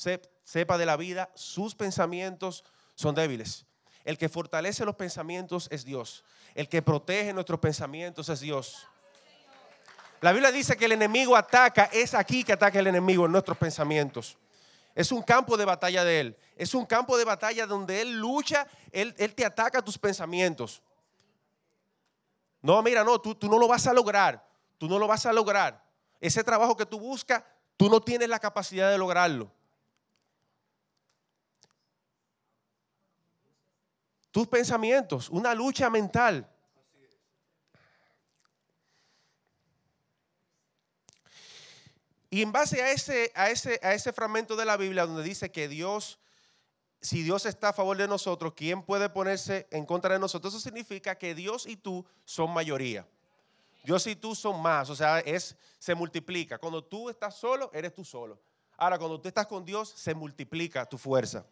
sepa 0.44 0.78
de 0.78 0.86
la 0.86 0.98
vida, 0.98 1.32
sus 1.36 1.75
pensamientos 1.75 2.63
son 2.96 3.16
débiles. 3.16 3.66
El 4.04 4.18
que 4.18 4.30
fortalece 4.30 4.86
los 4.86 4.96
pensamientos 4.96 5.68
es 5.72 5.86
Dios. 5.86 6.24
El 6.56 6.68
que 6.68 6.82
protege 6.82 7.34
nuestros 7.34 7.60
pensamientos 7.60 8.30
es 8.30 8.40
Dios. 8.40 8.88
La 10.22 10.32
Biblia 10.32 10.51
dice 10.51 10.75
que 10.78 10.86
el 10.86 10.92
enemigo 10.92 11.36
ataca, 11.36 11.86
es 11.86 12.13
aquí 12.13 12.44
que 12.44 12.54
ataca 12.54 12.80
el 12.80 12.88
enemigo 12.88 13.25
en 13.25 13.32
nuestros 13.32 13.58
pensamientos. 13.58 14.38
Es 14.93 15.12
un 15.12 15.21
campo 15.21 15.57
de 15.57 15.65
batalla 15.65 16.03
de 16.03 16.19
Él. 16.19 16.38
Es 16.55 16.74
un 16.74 16.86
campo 16.86 17.17
de 17.17 17.25
batalla 17.25 17.65
donde 17.65 18.01
Él 18.01 18.19
lucha, 18.19 18.67
Él, 18.91 19.13
te 19.15 19.45
ataca 19.45 19.81
tus 19.81 19.98
pensamientos. 19.98 20.81
No, 22.62 22.81
mira, 22.83 23.03
no, 23.03 23.19
tú, 23.19 23.36
tú 23.36 23.50
no 23.50 23.57
lo 23.57 23.67
vas 23.67 23.88
a 23.88 23.93
lograr. 23.93 24.48
Tú 24.77 24.88
no 24.88 25.00
lo 25.00 25.07
vas 25.07 25.25
a 25.25 25.33
lograr. 25.33 25.83
Ese 26.19 26.43
trabajo 26.43 26.75
que 26.75 26.86
tú 26.86 27.00
buscas, 27.00 27.43
tú 27.77 27.89
no 27.89 28.01
tienes 28.01 28.29
la 28.29 28.39
capacidad 28.39 28.91
de 28.91 28.98
lograrlo. 28.98 29.51
Tus 34.31 34.48
pensamientos, 34.48 35.29
una 35.29 35.53
lucha 35.53 35.89
mental. 35.89 36.50
Y 42.33 42.41
en 42.41 42.53
base 42.53 42.81
a 42.81 42.91
ese, 42.91 43.29
a, 43.35 43.50
ese, 43.50 43.77
a 43.83 43.93
ese 43.93 44.13
fragmento 44.13 44.55
de 44.55 44.63
la 44.63 44.77
Biblia 44.77 45.05
donde 45.05 45.21
dice 45.21 45.51
que 45.51 45.67
Dios, 45.67 46.17
si 47.01 47.23
Dios 47.23 47.45
está 47.45 47.69
a 47.69 47.73
favor 47.73 47.97
de 47.97 48.07
nosotros, 48.07 48.53
¿quién 48.55 48.83
puede 48.83 49.09
ponerse 49.09 49.67
en 49.69 49.85
contra 49.85 50.13
de 50.13 50.19
nosotros? 50.19 50.53
Eso 50.53 50.63
significa 50.63 51.15
que 51.17 51.35
Dios 51.35 51.67
y 51.67 51.75
tú 51.75 52.05
son 52.23 52.53
mayoría. 52.53 53.05
Dios 53.83 54.07
y 54.07 54.15
tú 54.15 54.33
son 54.33 54.61
más, 54.61 54.89
o 54.89 54.95
sea, 54.95 55.19
es, 55.19 55.57
se 55.77 55.93
multiplica. 55.93 56.57
Cuando 56.57 56.81
tú 56.81 57.09
estás 57.09 57.35
solo, 57.35 57.69
eres 57.73 57.93
tú 57.93 58.05
solo. 58.05 58.39
Ahora, 58.77 58.97
cuando 58.97 59.19
tú 59.19 59.27
estás 59.27 59.45
con 59.45 59.65
Dios, 59.65 59.89
se 59.89 60.15
multiplica 60.15 60.85
tu 60.85 60.97
fuerza. 60.97 61.45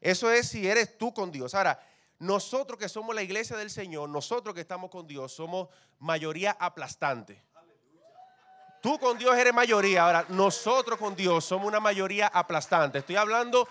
Eso 0.00 0.30
es 0.32 0.48
si 0.48 0.66
eres 0.66 0.96
tú 0.96 1.12
con 1.12 1.30
Dios. 1.30 1.54
Ahora, 1.54 1.78
nosotros 2.18 2.78
que 2.78 2.88
somos 2.88 3.14
la 3.14 3.22
iglesia 3.22 3.54
del 3.54 3.70
Señor, 3.70 4.08
nosotros 4.08 4.54
que 4.54 4.62
estamos 4.62 4.90
con 4.90 5.06
Dios, 5.06 5.32
somos 5.32 5.68
mayoría 5.98 6.56
aplastante. 6.58 7.42
Tú 8.80 8.98
con 8.98 9.18
Dios 9.18 9.36
eres 9.36 9.52
mayoría. 9.52 10.04
Ahora, 10.04 10.24
nosotros 10.30 10.98
con 10.98 11.14
Dios 11.14 11.44
somos 11.44 11.66
una 11.66 11.80
mayoría 11.80 12.28
aplastante. 12.28 12.98
Estoy 12.98 13.16
hablando 13.16 13.68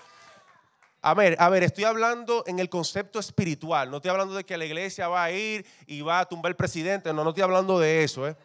A 1.02 1.14
ver, 1.14 1.38
a 1.40 1.48
ver, 1.48 1.64
estoy 1.64 1.86
hablando 1.86 2.44
en 2.46 2.60
el 2.60 2.70
concepto 2.70 3.20
espiritual. 3.20 3.90
No 3.90 3.98
estoy 3.98 4.12
hablando 4.12 4.34
de 4.36 4.44
que 4.44 4.58
la 4.58 4.66
iglesia 4.66 5.08
va 5.08 5.24
a 5.24 5.32
ir 5.32 5.66
y 5.88 6.02
va 6.02 6.20
a 6.20 6.26
tumbar 6.26 6.50
el 6.50 6.56
presidente. 6.58 7.14
No, 7.14 7.24
no 7.24 7.30
estoy 7.30 7.44
hablando 7.44 7.80
de 7.80 8.04
eso, 8.04 8.28
¿eh? 8.28 8.36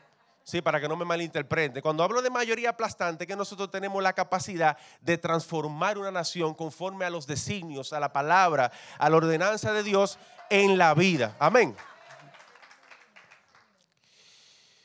Sí, 0.44 0.60
para 0.60 0.78
que 0.78 0.86
no 0.86 0.94
me 0.94 1.06
malinterprete. 1.06 1.80
Cuando 1.82 2.04
hablo 2.04 2.20
de 2.20 2.28
mayoría 2.28 2.70
aplastante, 2.70 3.26
que 3.26 3.34
nosotros 3.34 3.70
tenemos 3.70 4.02
la 4.02 4.12
capacidad 4.12 4.76
de 5.00 5.16
transformar 5.16 5.96
una 5.98 6.10
nación 6.10 6.54
conforme 6.54 7.06
a 7.06 7.10
los 7.10 7.26
designios, 7.26 7.92
a 7.92 7.98
la 7.98 8.12
palabra, 8.12 8.70
a 8.98 9.08
la 9.08 9.16
ordenanza 9.16 9.72
de 9.72 9.82
Dios 9.82 10.18
en 10.50 10.76
la 10.76 10.92
vida. 10.94 11.34
Amén. 11.38 11.74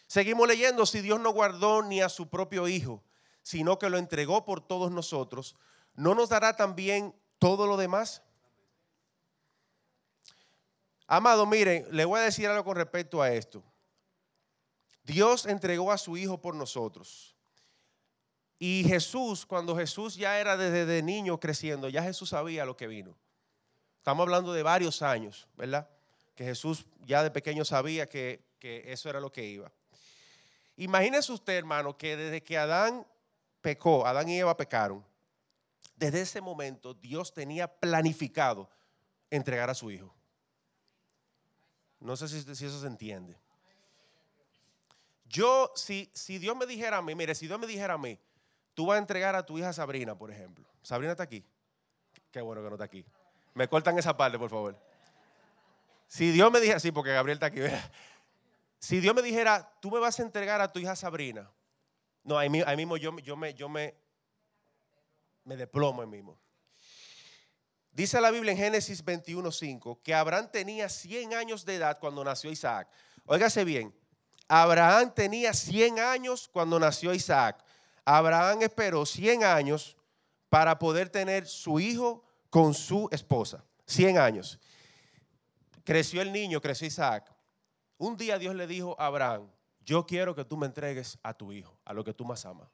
Seguimos 0.09 0.47
leyendo, 0.47 0.87
si 0.87 1.01
Dios 1.01 1.19
no 1.19 1.31
guardó 1.31 1.83
ni 1.83 2.01
a 2.01 2.09
su 2.09 2.29
propio 2.29 2.67
Hijo, 2.67 3.03
sino 3.43 3.77
que 3.77 3.91
lo 3.91 3.99
entregó 3.99 4.43
por 4.43 4.59
todos 4.59 4.89
nosotros, 4.91 5.55
¿no 5.93 6.15
nos 6.15 6.29
dará 6.29 6.55
también 6.55 7.13
todo 7.37 7.67
lo 7.67 7.77
demás? 7.77 8.23
Amado, 11.05 11.45
miren, 11.45 11.85
le 11.91 12.05
voy 12.05 12.21
a 12.21 12.23
decir 12.23 12.47
algo 12.47 12.63
con 12.63 12.75
respecto 12.75 13.21
a 13.21 13.31
esto. 13.31 13.63
Dios 15.03 15.45
entregó 15.45 15.91
a 15.91 15.97
su 15.99 16.17
Hijo 16.17 16.41
por 16.41 16.55
nosotros. 16.55 17.35
Y 18.57 18.85
Jesús, 18.87 19.45
cuando 19.45 19.75
Jesús 19.75 20.15
ya 20.15 20.39
era 20.39 20.57
desde 20.57 21.03
niño 21.03 21.39
creciendo, 21.39 21.87
ya 21.87 22.01
Jesús 22.01 22.29
sabía 22.29 22.65
lo 22.65 22.75
que 22.75 22.87
vino. 22.87 23.15
Estamos 23.97 24.23
hablando 24.23 24.53
de 24.53 24.63
varios 24.63 25.03
años, 25.03 25.47
¿verdad? 25.55 25.87
Que 26.33 26.45
Jesús 26.45 26.87
ya 27.05 27.21
de 27.21 27.29
pequeño 27.29 27.63
sabía 27.63 28.09
que, 28.09 28.43
que 28.57 28.91
eso 28.91 29.07
era 29.07 29.19
lo 29.19 29.31
que 29.31 29.45
iba. 29.45 29.71
Imagínese 30.79 31.33
usted, 31.33 31.57
hermano, 31.57 31.97
que 31.97 32.15
desde 32.15 32.41
que 32.41 32.57
Adán 32.57 33.05
pecó, 33.59 34.07
Adán 34.07 34.29
y 34.29 34.39
Eva 34.39 34.55
pecaron, 34.55 35.05
desde 35.97 36.21
ese 36.21 36.39
momento 36.39 36.93
Dios 36.93 37.33
tenía 37.33 37.67
planificado 37.67 38.69
entregar 39.29 39.69
a 39.69 39.73
su 39.73 39.91
hijo. 39.91 40.15
No 41.99 42.15
sé 42.15 42.29
si, 42.29 42.37
eso 42.37 42.79
se 42.79 42.87
entiende. 42.87 43.37
Yo, 45.25 45.69
si, 45.75 46.09
si 46.13 46.37
Dios 46.37 46.55
me 46.55 46.65
dijera 46.65 46.99
a 46.99 47.01
mí, 47.01 47.13
mire, 47.13 47.35
si 47.35 47.45
Dios 47.45 47.59
me 47.59 47.67
dijera 47.67 47.95
a 47.95 47.97
mí, 47.97 48.17
tú 48.73 48.85
vas 48.85 48.95
a 48.95 48.99
entregar 48.99 49.35
a 49.35 49.45
tu 49.45 49.57
hija 49.57 49.73
Sabrina, 49.73 50.17
por 50.17 50.31
ejemplo. 50.31 50.65
Sabrina 50.81 51.11
está 51.11 51.23
aquí. 51.23 51.43
Qué 52.31 52.39
bueno 52.39 52.63
que 52.63 52.69
no 52.69 52.75
está 52.75 52.85
aquí. 52.85 53.05
Me 53.53 53.67
cortan 53.67 53.99
esa 53.99 54.15
parte, 54.15 54.39
por 54.39 54.49
favor. 54.49 54.79
Si 56.07 56.31
Dios 56.31 56.49
me 56.49 56.61
dijera, 56.61 56.79
sí, 56.79 56.93
porque 56.93 57.11
Gabriel 57.11 57.35
está 57.35 57.47
aquí. 57.47 57.59
Si 58.79 58.99
Dios 58.99 59.13
me 59.13 59.21
dijera, 59.21 59.71
tú 59.81 59.91
me 59.91 59.99
vas 59.99 60.19
a 60.19 60.23
entregar 60.23 60.61
a 60.61 60.71
tu 60.71 60.79
hija 60.79 60.95
Sabrina. 60.95 61.51
No, 62.23 62.37
ahí, 62.37 62.49
mismo 62.49 62.97
yo, 62.97 63.17
yo, 63.19 63.35
me, 63.35 63.53
yo 63.53 63.69
me, 63.69 63.95
me 65.43 65.57
deplomo 65.57 66.01
ahí 66.01 66.07
mismo. 66.07 66.39
Dice 67.91 68.21
la 68.21 68.31
Biblia 68.31 68.53
en 68.53 68.57
Génesis 68.57 69.03
21.5 69.03 70.01
que 70.01 70.13
Abraham 70.13 70.49
tenía 70.51 70.87
100 70.87 71.33
años 71.33 71.65
de 71.65 71.75
edad 71.75 71.99
cuando 71.99 72.23
nació 72.23 72.51
Isaac. 72.51 72.87
Óigase 73.25 73.63
bien, 73.65 73.93
Abraham 74.47 75.13
tenía 75.13 75.53
100 75.53 75.99
años 75.99 76.49
cuando 76.51 76.79
nació 76.79 77.13
Isaac. 77.13 77.63
Abraham 78.05 78.61
esperó 78.61 79.05
100 79.05 79.43
años 79.43 79.97
para 80.49 80.79
poder 80.79 81.09
tener 81.09 81.45
su 81.47 81.79
hijo 81.79 82.23
con 82.49 82.73
su 82.73 83.07
esposa. 83.11 83.63
100 83.85 84.17
años. 84.17 84.59
Creció 85.83 86.21
el 86.21 86.31
niño, 86.31 86.61
creció 86.61 86.87
Isaac. 86.87 87.31
Un 87.99 88.15
día 88.15 88.39
Dios 88.39 88.55
le 88.55 88.65
dijo 88.65 88.95
a 88.97 89.07
Abraham, 89.07 89.51
yo 89.85 90.05
quiero 90.07 90.33
que 90.33 90.45
tú 90.45 90.55
me 90.55 90.65
entregues 90.65 91.19
a 91.21 91.33
tu 91.33 91.51
hijo, 91.51 91.77
a 91.83 91.93
lo 91.93 92.03
que 92.03 92.13
tú 92.13 92.23
más 92.23 92.45
amas. 92.45 92.69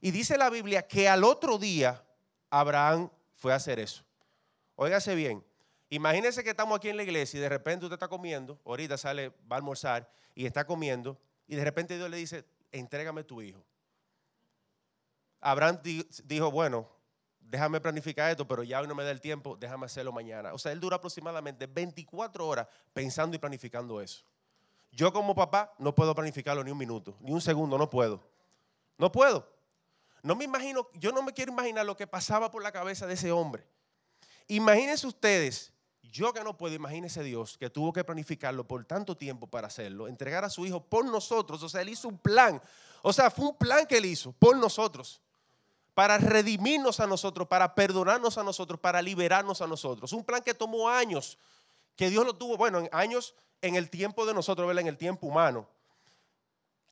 Y 0.00 0.12
dice 0.12 0.38
la 0.38 0.48
Biblia 0.48 0.86
que 0.86 1.08
al 1.08 1.24
otro 1.24 1.58
día 1.58 2.02
Abraham 2.48 3.10
fue 3.34 3.52
a 3.52 3.56
hacer 3.56 3.80
eso. 3.80 4.04
Óigase 4.76 5.14
bien, 5.16 5.44
imagínese 5.88 6.44
que 6.44 6.50
estamos 6.50 6.76
aquí 6.76 6.88
en 6.88 6.96
la 6.96 7.02
iglesia 7.02 7.38
y 7.38 7.40
de 7.40 7.48
repente 7.48 7.84
usted 7.84 7.94
está 7.94 8.06
comiendo, 8.06 8.60
ahorita 8.64 8.96
sale, 8.96 9.30
va 9.50 9.56
a 9.56 9.58
almorzar 9.58 10.08
y 10.36 10.46
está 10.46 10.64
comiendo 10.64 11.18
y 11.48 11.56
de 11.56 11.64
repente 11.64 11.96
Dios 11.96 12.08
le 12.08 12.16
dice, 12.16 12.44
entrégame 12.70 13.24
tu 13.24 13.42
hijo. 13.42 13.62
Abraham 15.40 15.80
dijo, 16.24 16.50
bueno, 16.52 16.88
déjame 17.50 17.80
planificar 17.80 18.30
esto, 18.30 18.46
pero 18.46 18.62
ya 18.62 18.80
hoy 18.80 18.86
no 18.86 18.94
me 18.94 19.02
da 19.02 19.10
el 19.10 19.20
tiempo, 19.20 19.56
déjame 19.58 19.86
hacerlo 19.86 20.12
mañana. 20.12 20.54
O 20.54 20.58
sea, 20.58 20.72
él 20.72 20.80
dura 20.80 20.96
aproximadamente 20.96 21.66
24 21.66 22.46
horas 22.46 22.68
pensando 22.92 23.36
y 23.36 23.38
planificando 23.38 24.00
eso. 24.00 24.24
Yo 24.92 25.12
como 25.12 25.34
papá 25.34 25.74
no 25.78 25.94
puedo 25.94 26.14
planificarlo 26.14 26.62
ni 26.62 26.70
un 26.70 26.78
minuto, 26.78 27.16
ni 27.20 27.32
un 27.32 27.40
segundo, 27.40 27.76
no 27.76 27.90
puedo. 27.90 28.22
No 28.98 29.10
puedo. 29.10 29.48
No 30.22 30.36
me 30.36 30.44
imagino, 30.44 30.88
yo 30.94 31.12
no 31.12 31.22
me 31.22 31.32
quiero 31.32 31.52
imaginar 31.52 31.86
lo 31.86 31.96
que 31.96 32.06
pasaba 32.06 32.50
por 32.50 32.62
la 32.62 32.72
cabeza 32.72 33.06
de 33.06 33.14
ese 33.14 33.32
hombre. 33.32 33.66
Imagínense 34.46 35.06
ustedes 35.06 35.72
yo 36.10 36.32
que 36.32 36.42
no 36.42 36.56
puedo, 36.56 36.74
imagínese 36.74 37.22
Dios 37.22 37.56
que 37.56 37.70
tuvo 37.70 37.92
que 37.92 38.04
planificarlo 38.04 38.66
por 38.66 38.84
tanto 38.84 39.16
tiempo 39.16 39.46
para 39.46 39.68
hacerlo, 39.68 40.08
entregar 40.08 40.44
a 40.44 40.50
su 40.50 40.66
hijo 40.66 40.84
por 40.84 41.04
nosotros. 41.04 41.62
O 41.62 41.68
sea, 41.68 41.82
él 41.82 41.90
hizo 41.90 42.08
un 42.08 42.18
plan. 42.18 42.60
O 43.02 43.12
sea, 43.12 43.30
fue 43.30 43.46
un 43.46 43.56
plan 43.56 43.86
que 43.86 43.98
él 43.98 44.06
hizo 44.06 44.32
por 44.32 44.56
nosotros. 44.56 45.20
Para 45.94 46.18
redimirnos 46.18 47.00
a 47.00 47.06
nosotros, 47.06 47.48
para 47.48 47.74
perdonarnos 47.74 48.38
a 48.38 48.44
nosotros, 48.44 48.78
para 48.80 49.02
liberarnos 49.02 49.60
a 49.60 49.66
nosotros. 49.66 50.12
Un 50.12 50.24
plan 50.24 50.42
que 50.42 50.54
tomó 50.54 50.88
años, 50.88 51.38
que 51.96 52.10
Dios 52.10 52.24
lo 52.24 52.34
tuvo, 52.34 52.56
bueno, 52.56 52.88
años 52.92 53.34
en 53.60 53.76
el 53.76 53.90
tiempo 53.90 54.24
de 54.24 54.34
nosotros, 54.34 54.66
¿verdad? 54.66 54.82
en 54.82 54.88
el 54.88 54.96
tiempo 54.96 55.26
humano. 55.26 55.68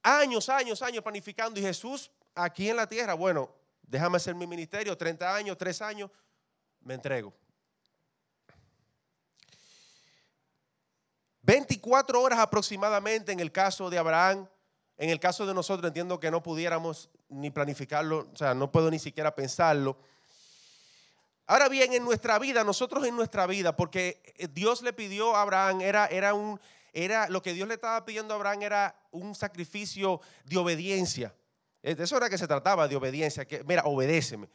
Años, 0.03 0.49
años, 0.49 0.83
años 0.83 1.03
planificando. 1.03 1.59
Y 1.59 1.63
Jesús 1.63 2.11
aquí 2.35 2.69
en 2.69 2.77
la 2.77 2.89
tierra, 2.89 3.15
bueno, 3.15 3.51
déjame 3.83 4.17
hacer 4.17 4.35
mi 4.35 4.47
ministerio, 4.47 4.97
30 4.97 5.35
años, 5.35 5.57
3 5.59 5.83
años, 5.83 6.11
me 6.81 6.95
entrego. 6.95 7.33
24 11.49 12.21
horas 12.21 12.39
aproximadamente 12.41 13.33
en 13.33 13.41
el 13.41 13.51
caso 13.51 13.89
de 13.89 13.97
Abraham. 13.97 14.47
En 14.99 15.09
el 15.09 15.19
caso 15.19 15.47
de 15.47 15.55
nosotros 15.55 15.89
entiendo 15.89 16.21
que 16.21 16.31
no 16.31 16.43
pudiéramos 16.43 17.09
ni 17.29 17.51
planificarlo, 17.51 18.29
o 18.33 18.37
sea, 18.37 18.55
no 18.55 18.71
puedo 18.71 18.91
ni 18.91 18.99
siquiera 18.99 19.35
pensarlo. 19.35 19.99
Ahora 21.47 21.69
bien, 21.69 21.93
en 21.93 22.05
nuestra 22.05 22.39
vida, 22.39 22.63
nosotros 22.65 23.07
en 23.07 23.17
nuestra 23.17 23.47
vida, 23.47 23.75
porque 23.75 24.23
Dios 24.53 24.83
le 24.83 24.93
pidió 24.93 25.35
a 25.35 25.43
Abraham, 25.43 25.81
era, 25.81 26.07
era 26.07 26.35
un, 26.35 26.61
era, 26.93 27.29
lo 27.29 27.43
que 27.43 27.55
Dios 27.55 27.69
le 27.69 27.75
estaba 27.75 28.05
pidiendo 28.05 28.35
a 28.35 28.37
Abraham 28.37 28.63
era 28.63 28.97
un 29.11 29.35
sacrificio 29.35 30.21
de 30.45 30.59
obediencia. 30.59 31.35
De 31.83 32.03
eso 32.03 32.17
era 32.17 32.29
que 32.29 32.37
se 32.37 32.47
trataba, 32.47 32.89
de 32.89 32.97
obediencia. 32.97 33.47
Que, 33.47 33.65
mira, 33.65 33.83
obedéceme. 33.85 34.49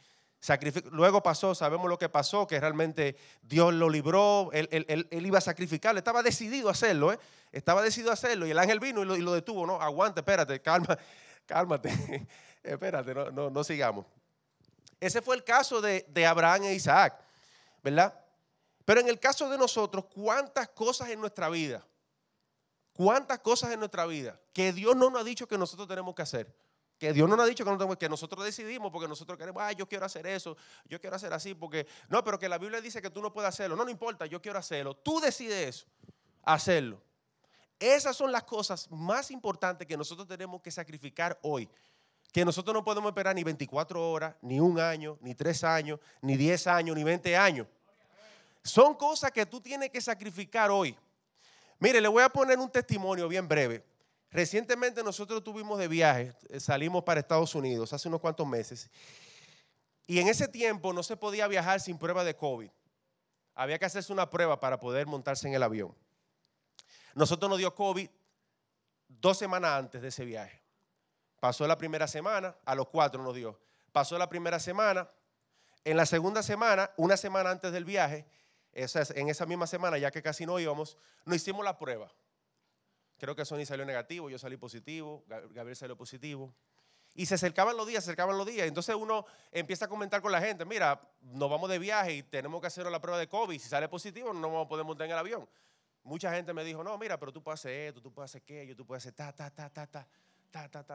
Luego 0.92 1.22
pasó, 1.22 1.54
sabemos 1.54 1.88
lo 1.88 1.98
que 1.98 2.08
pasó, 2.10 2.46
que 2.46 2.60
realmente 2.60 3.16
Dios 3.40 3.72
lo 3.72 3.88
libró, 3.88 4.50
él, 4.52 5.08
iba 5.10 5.38
a 5.38 5.40
sacrificarlo, 5.40 5.98
estaba 5.98 6.22
decidido 6.22 6.68
a 6.68 6.72
hacerlo, 6.72 7.12
¿eh? 7.14 7.18
estaba 7.50 7.80
decidido 7.80 8.10
a 8.10 8.14
hacerlo 8.14 8.46
y 8.46 8.50
el 8.50 8.58
ángel 8.58 8.78
vino 8.78 9.02
y 9.02 9.22
lo, 9.22 9.32
detuvo, 9.32 9.66
no, 9.66 9.80
aguante, 9.80 10.20
espérate, 10.20 10.60
calma, 10.60 10.98
cálmate, 11.46 12.26
espérate, 12.64 13.14
no, 13.14 13.50
no, 13.50 13.64
sigamos. 13.64 14.06
Ese 14.98 15.22
fue 15.22 15.36
el 15.36 15.44
caso 15.44 15.80
de, 15.80 16.06
de 16.08 16.26
Abraham 16.26 16.64
e 16.64 16.74
Isaac, 16.74 17.20
¿verdad? 17.82 18.18
Pero 18.84 19.00
en 19.00 19.08
el 19.08 19.20
caso 19.20 19.48
de 19.48 19.58
nosotros, 19.58 20.06
¿cuántas 20.06 20.68
cosas 20.70 21.10
en 21.10 21.20
nuestra 21.20 21.48
vida? 21.48 21.86
¿Cuántas 22.94 23.40
cosas 23.40 23.72
en 23.72 23.80
nuestra 23.80 24.06
vida 24.06 24.40
que 24.52 24.72
Dios 24.72 24.94
no 24.94 25.10
nos 25.10 25.20
ha 25.20 25.24
dicho 25.24 25.48
que 25.48 25.58
nosotros 25.58 25.88
tenemos 25.88 26.14
que 26.14 26.22
hacer? 26.22 26.54
Que 26.98 27.12
Dios 27.12 27.28
no 27.28 27.36
nos 27.36 27.44
ha 27.44 27.48
dicho 27.48 27.64
que, 27.98 28.08
nosotros 28.08 28.44
decidimos 28.44 28.92
porque 28.92 29.08
nosotros 29.08 29.36
queremos, 29.36 29.60
ah, 29.62 29.72
yo 29.72 29.88
quiero 29.88 30.06
hacer 30.06 30.26
eso, 30.28 30.56
yo 30.84 31.00
quiero 31.00 31.16
hacer 31.16 31.32
así, 31.32 31.54
porque 31.54 31.88
no, 32.08 32.22
pero 32.22 32.38
que 32.38 32.48
la 32.48 32.56
Biblia 32.56 32.80
dice 32.80 33.02
que 33.02 33.10
tú 33.10 33.20
no 33.20 33.32
puedes 33.32 33.48
hacerlo. 33.48 33.74
No, 33.74 33.84
no 33.84 33.90
importa, 33.90 34.26
yo 34.26 34.40
quiero 34.40 34.60
hacerlo. 34.60 34.94
Tú 34.96 35.18
decides 35.18 35.76
eso, 35.76 35.86
hacerlo. 36.44 37.02
Esas 37.80 38.16
son 38.16 38.30
las 38.30 38.44
cosas 38.44 38.88
más 38.90 39.32
importantes 39.32 39.88
que 39.88 39.96
nosotros 39.96 40.28
tenemos 40.28 40.62
que 40.62 40.70
sacrificar 40.70 41.36
hoy. 41.42 41.68
Que 42.34 42.44
nosotros 42.44 42.74
no 42.74 42.82
podemos 42.82 43.10
esperar 43.10 43.32
ni 43.32 43.44
24 43.44 44.10
horas, 44.10 44.34
ni 44.42 44.58
un 44.58 44.80
año, 44.80 45.16
ni 45.20 45.36
tres 45.36 45.62
años, 45.62 46.00
ni 46.20 46.36
10 46.36 46.66
años, 46.66 46.96
ni 46.96 47.04
20 47.04 47.36
años. 47.36 47.68
Son 48.64 48.96
cosas 48.96 49.30
que 49.30 49.46
tú 49.46 49.60
tienes 49.60 49.90
que 49.90 50.00
sacrificar 50.00 50.68
hoy. 50.68 50.98
Mire, 51.78 52.00
le 52.00 52.08
voy 52.08 52.24
a 52.24 52.28
poner 52.28 52.58
un 52.58 52.68
testimonio 52.68 53.28
bien 53.28 53.46
breve. 53.46 53.84
Recientemente 54.32 55.04
nosotros 55.04 55.44
tuvimos 55.44 55.78
de 55.78 55.86
viaje, 55.86 56.34
eh, 56.48 56.58
salimos 56.58 57.04
para 57.04 57.20
Estados 57.20 57.54
Unidos 57.54 57.92
hace 57.92 58.08
unos 58.08 58.20
cuantos 58.20 58.44
meses, 58.48 58.90
y 60.04 60.18
en 60.18 60.26
ese 60.26 60.48
tiempo 60.48 60.92
no 60.92 61.04
se 61.04 61.16
podía 61.16 61.46
viajar 61.46 61.80
sin 61.80 61.98
prueba 61.98 62.24
de 62.24 62.34
COVID. 62.34 62.68
Había 63.54 63.78
que 63.78 63.84
hacerse 63.84 64.12
una 64.12 64.28
prueba 64.28 64.58
para 64.58 64.80
poder 64.80 65.06
montarse 65.06 65.46
en 65.46 65.54
el 65.54 65.62
avión. 65.62 65.94
Nosotros 67.14 67.48
nos 67.48 67.58
dio 67.58 67.72
COVID 67.76 68.08
dos 69.06 69.38
semanas 69.38 69.78
antes 69.78 70.02
de 70.02 70.08
ese 70.08 70.24
viaje. 70.24 70.63
Pasó 71.44 71.66
la 71.66 71.76
primera 71.76 72.06
semana, 72.08 72.56
a 72.64 72.74
los 72.74 72.88
cuatro 72.88 73.22
nos 73.22 73.34
dio. 73.34 73.60
Pasó 73.92 74.16
la 74.16 74.30
primera 74.30 74.58
semana, 74.58 75.10
en 75.84 75.98
la 75.98 76.06
segunda 76.06 76.42
semana, 76.42 76.90
una 76.96 77.18
semana 77.18 77.50
antes 77.50 77.70
del 77.70 77.84
viaje, 77.84 78.24
en 78.72 79.28
esa 79.28 79.44
misma 79.44 79.66
semana, 79.66 79.98
ya 79.98 80.10
que 80.10 80.22
casi 80.22 80.46
no 80.46 80.58
íbamos, 80.58 80.96
nos 81.26 81.36
hicimos 81.36 81.62
la 81.62 81.76
prueba. 81.76 82.10
Creo 83.18 83.36
que 83.36 83.44
Sony 83.44 83.66
salió 83.66 83.84
negativo, 83.84 84.30
yo 84.30 84.38
salí 84.38 84.56
positivo, 84.56 85.22
Gabriel 85.26 85.76
salió 85.76 85.98
positivo. 85.98 86.54
Y 87.14 87.26
se 87.26 87.34
acercaban 87.34 87.76
los 87.76 87.86
días, 87.86 88.02
se 88.02 88.08
acercaban 88.08 88.38
los 88.38 88.46
días. 88.46 88.66
Entonces 88.66 88.94
uno 88.94 89.26
empieza 89.52 89.84
a 89.84 89.88
comentar 89.88 90.22
con 90.22 90.32
la 90.32 90.40
gente, 90.40 90.64
mira, 90.64 90.98
nos 91.20 91.50
vamos 91.50 91.68
de 91.68 91.78
viaje 91.78 92.14
y 92.14 92.22
tenemos 92.22 92.58
que 92.62 92.68
hacer 92.68 92.86
la 92.86 93.02
prueba 93.02 93.18
de 93.18 93.28
COVID. 93.28 93.60
Si 93.60 93.68
sale 93.68 93.86
positivo, 93.90 94.32
no 94.32 94.66
poder 94.66 94.86
montar 94.86 95.04
en 95.04 95.10
el 95.10 95.18
avión. 95.18 95.46
Mucha 96.04 96.32
gente 96.32 96.54
me 96.54 96.64
dijo, 96.64 96.82
no, 96.82 96.96
mira, 96.96 97.18
pero 97.18 97.34
tú 97.34 97.42
puedes 97.42 97.60
hacer 97.60 97.88
esto, 97.88 98.00
tú 98.00 98.10
puedes 98.10 98.30
hacer 98.30 98.40
aquello, 98.40 98.74
tú 98.74 98.86
puedes 98.86 99.02
hacer 99.02 99.12
ta, 99.12 99.30
ta, 99.30 99.50
ta, 99.50 99.68
ta, 99.68 99.86
ta. 99.86 100.08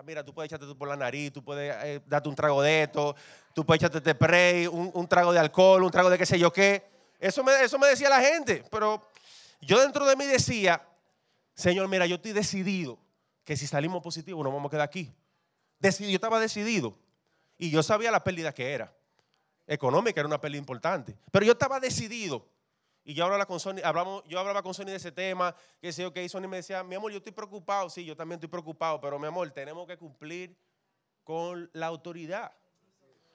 Mira, 0.06 0.24
tú 0.24 0.34
puedes 0.34 0.50
echarte 0.50 0.74
por 0.74 0.88
la 0.88 0.96
nariz, 0.96 1.34
tú 1.34 1.44
puedes 1.44 1.76
eh, 1.84 2.02
darte 2.06 2.30
un 2.30 2.36
trago 2.36 2.62
de 2.62 2.84
esto, 2.84 3.14
tú 3.54 3.66
puedes 3.66 3.82
echarte 3.82 3.98
este 3.98 4.12
spray, 4.12 4.68
un, 4.68 4.90
un, 4.94 5.08
trago 5.08 5.34
de 5.34 5.40
alcohol, 5.40 5.84
un 5.84 5.92
trago 5.92 6.10
de 6.10 6.18
qué 6.18 6.26
sé 6.26 6.40
yo 6.40 6.54
qué. 6.54 6.86
Eso 7.20 7.44
me, 7.44 7.52
eso 7.62 7.78
me 7.78 7.88
decía 7.88 8.08
la 8.08 8.22
gente, 8.22 8.64
pero 8.72 9.06
yo 9.60 9.82
dentro 9.82 10.06
de 10.06 10.16
mí 10.16 10.26
decía, 10.26 10.82
Señor, 11.54 11.90
mira, 11.90 12.06
yo 12.06 12.16
estoy 12.16 12.32
decidido 12.32 12.98
que 13.44 13.58
si 13.58 13.68
salimos 13.68 14.02
positivos 14.02 14.44
nos 14.46 14.54
vamos 14.54 14.70
a 14.70 14.72
quedar 14.72 14.86
aquí. 14.86 15.14
Decidido, 15.78 16.12
yo 16.12 16.16
estaba 16.16 16.40
decidido 16.40 16.98
y 17.58 17.70
yo 17.70 17.84
sabía 17.84 18.12
la 18.12 18.24
pérdida 18.24 18.54
que 18.54 18.72
era. 18.72 18.94
Económica 19.68 20.22
era 20.22 20.28
una 20.28 20.40
pérdida 20.40 20.60
importante, 20.60 21.18
pero 21.32 21.46
yo 21.46 21.52
estaba 21.52 21.82
decidido. 21.82 22.48
Y 23.04 23.14
yo 23.14 23.26
hablaba 23.26 23.46
con 23.46 23.60
Sony, 23.60 23.78
hablamos, 23.84 24.24
yo 24.28 24.40
hablaba 24.40 24.62
con 24.62 24.74
Sony 24.74 24.86
de 24.86 24.96
ese 24.96 25.12
tema, 25.12 25.56
que 25.82 25.92
sé, 25.92 26.06
ok, 26.06 26.18
Sony 26.28 26.48
me 26.48 26.58
decía, 26.58 26.84
mi 26.84 26.96
amor, 26.96 27.12
yo 27.12 27.18
estoy 27.18 27.32
preocupado, 27.32 27.90
sí, 27.90 28.06
yo 28.06 28.16
también 28.16 28.38
estoy 28.38 28.50
preocupado, 28.50 29.00
pero 29.02 29.18
mi 29.18 29.28
amor, 29.28 29.50
tenemos 29.52 29.88
que 29.88 29.98
cumplir 29.98 30.56
con 31.24 31.70
la 31.74 31.88
autoridad. 31.88 32.52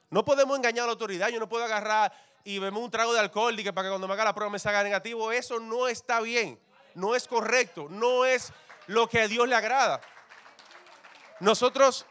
No 0.09 0.23
podemos 0.23 0.57
engañar 0.57 0.83
a 0.83 0.87
la 0.87 0.93
autoridad, 0.93 1.29
yo 1.29 1.39
no 1.39 1.49
puedo 1.49 1.65
agarrar 1.65 2.13
y 2.43 2.59
beber 2.59 2.79
un 2.79 2.91
trago 2.91 3.11
de 3.13 3.19
alcohol 3.19 3.59
y 3.59 3.63
que 3.63 3.73
para 3.73 3.87
que 3.87 3.89
cuando 3.89 4.07
me 4.07 4.13
haga 4.13 4.25
la 4.25 4.35
prueba 4.35 4.51
me 4.51 4.59
salga 4.59 4.83
negativo, 4.83 5.31
eso 5.31 5.59
no 5.59 5.87
está 5.87 6.21
bien, 6.21 6.59
no 6.93 7.15
es 7.15 7.27
correcto, 7.27 7.87
no 7.89 8.23
es 8.23 8.53
lo 8.87 9.09
que 9.09 9.21
a 9.21 9.27
Dios 9.27 9.47
le 9.47 9.55
agrada. 9.55 9.99
Nosotros, 11.39 12.05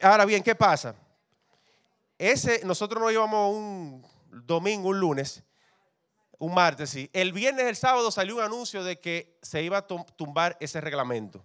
ahora 0.00 0.24
bien, 0.24 0.42
¿qué 0.42 0.54
pasa? 0.54 0.94
Ese, 2.16 2.64
nosotros 2.64 3.02
nos 3.02 3.12
íbamos 3.12 3.54
un 3.54 4.06
domingo, 4.30 4.88
un 4.88 5.00
lunes, 5.00 5.42
un 6.38 6.54
martes, 6.54 6.90
sí. 6.90 7.10
El 7.12 7.32
viernes, 7.32 7.66
el 7.66 7.76
sábado 7.76 8.10
salió 8.10 8.36
un 8.36 8.42
anuncio 8.42 8.84
de 8.84 9.00
que 9.00 9.38
se 9.42 9.62
iba 9.62 9.78
a 9.78 9.86
tumbar 9.86 10.56
ese 10.60 10.80
reglamento. 10.80 11.44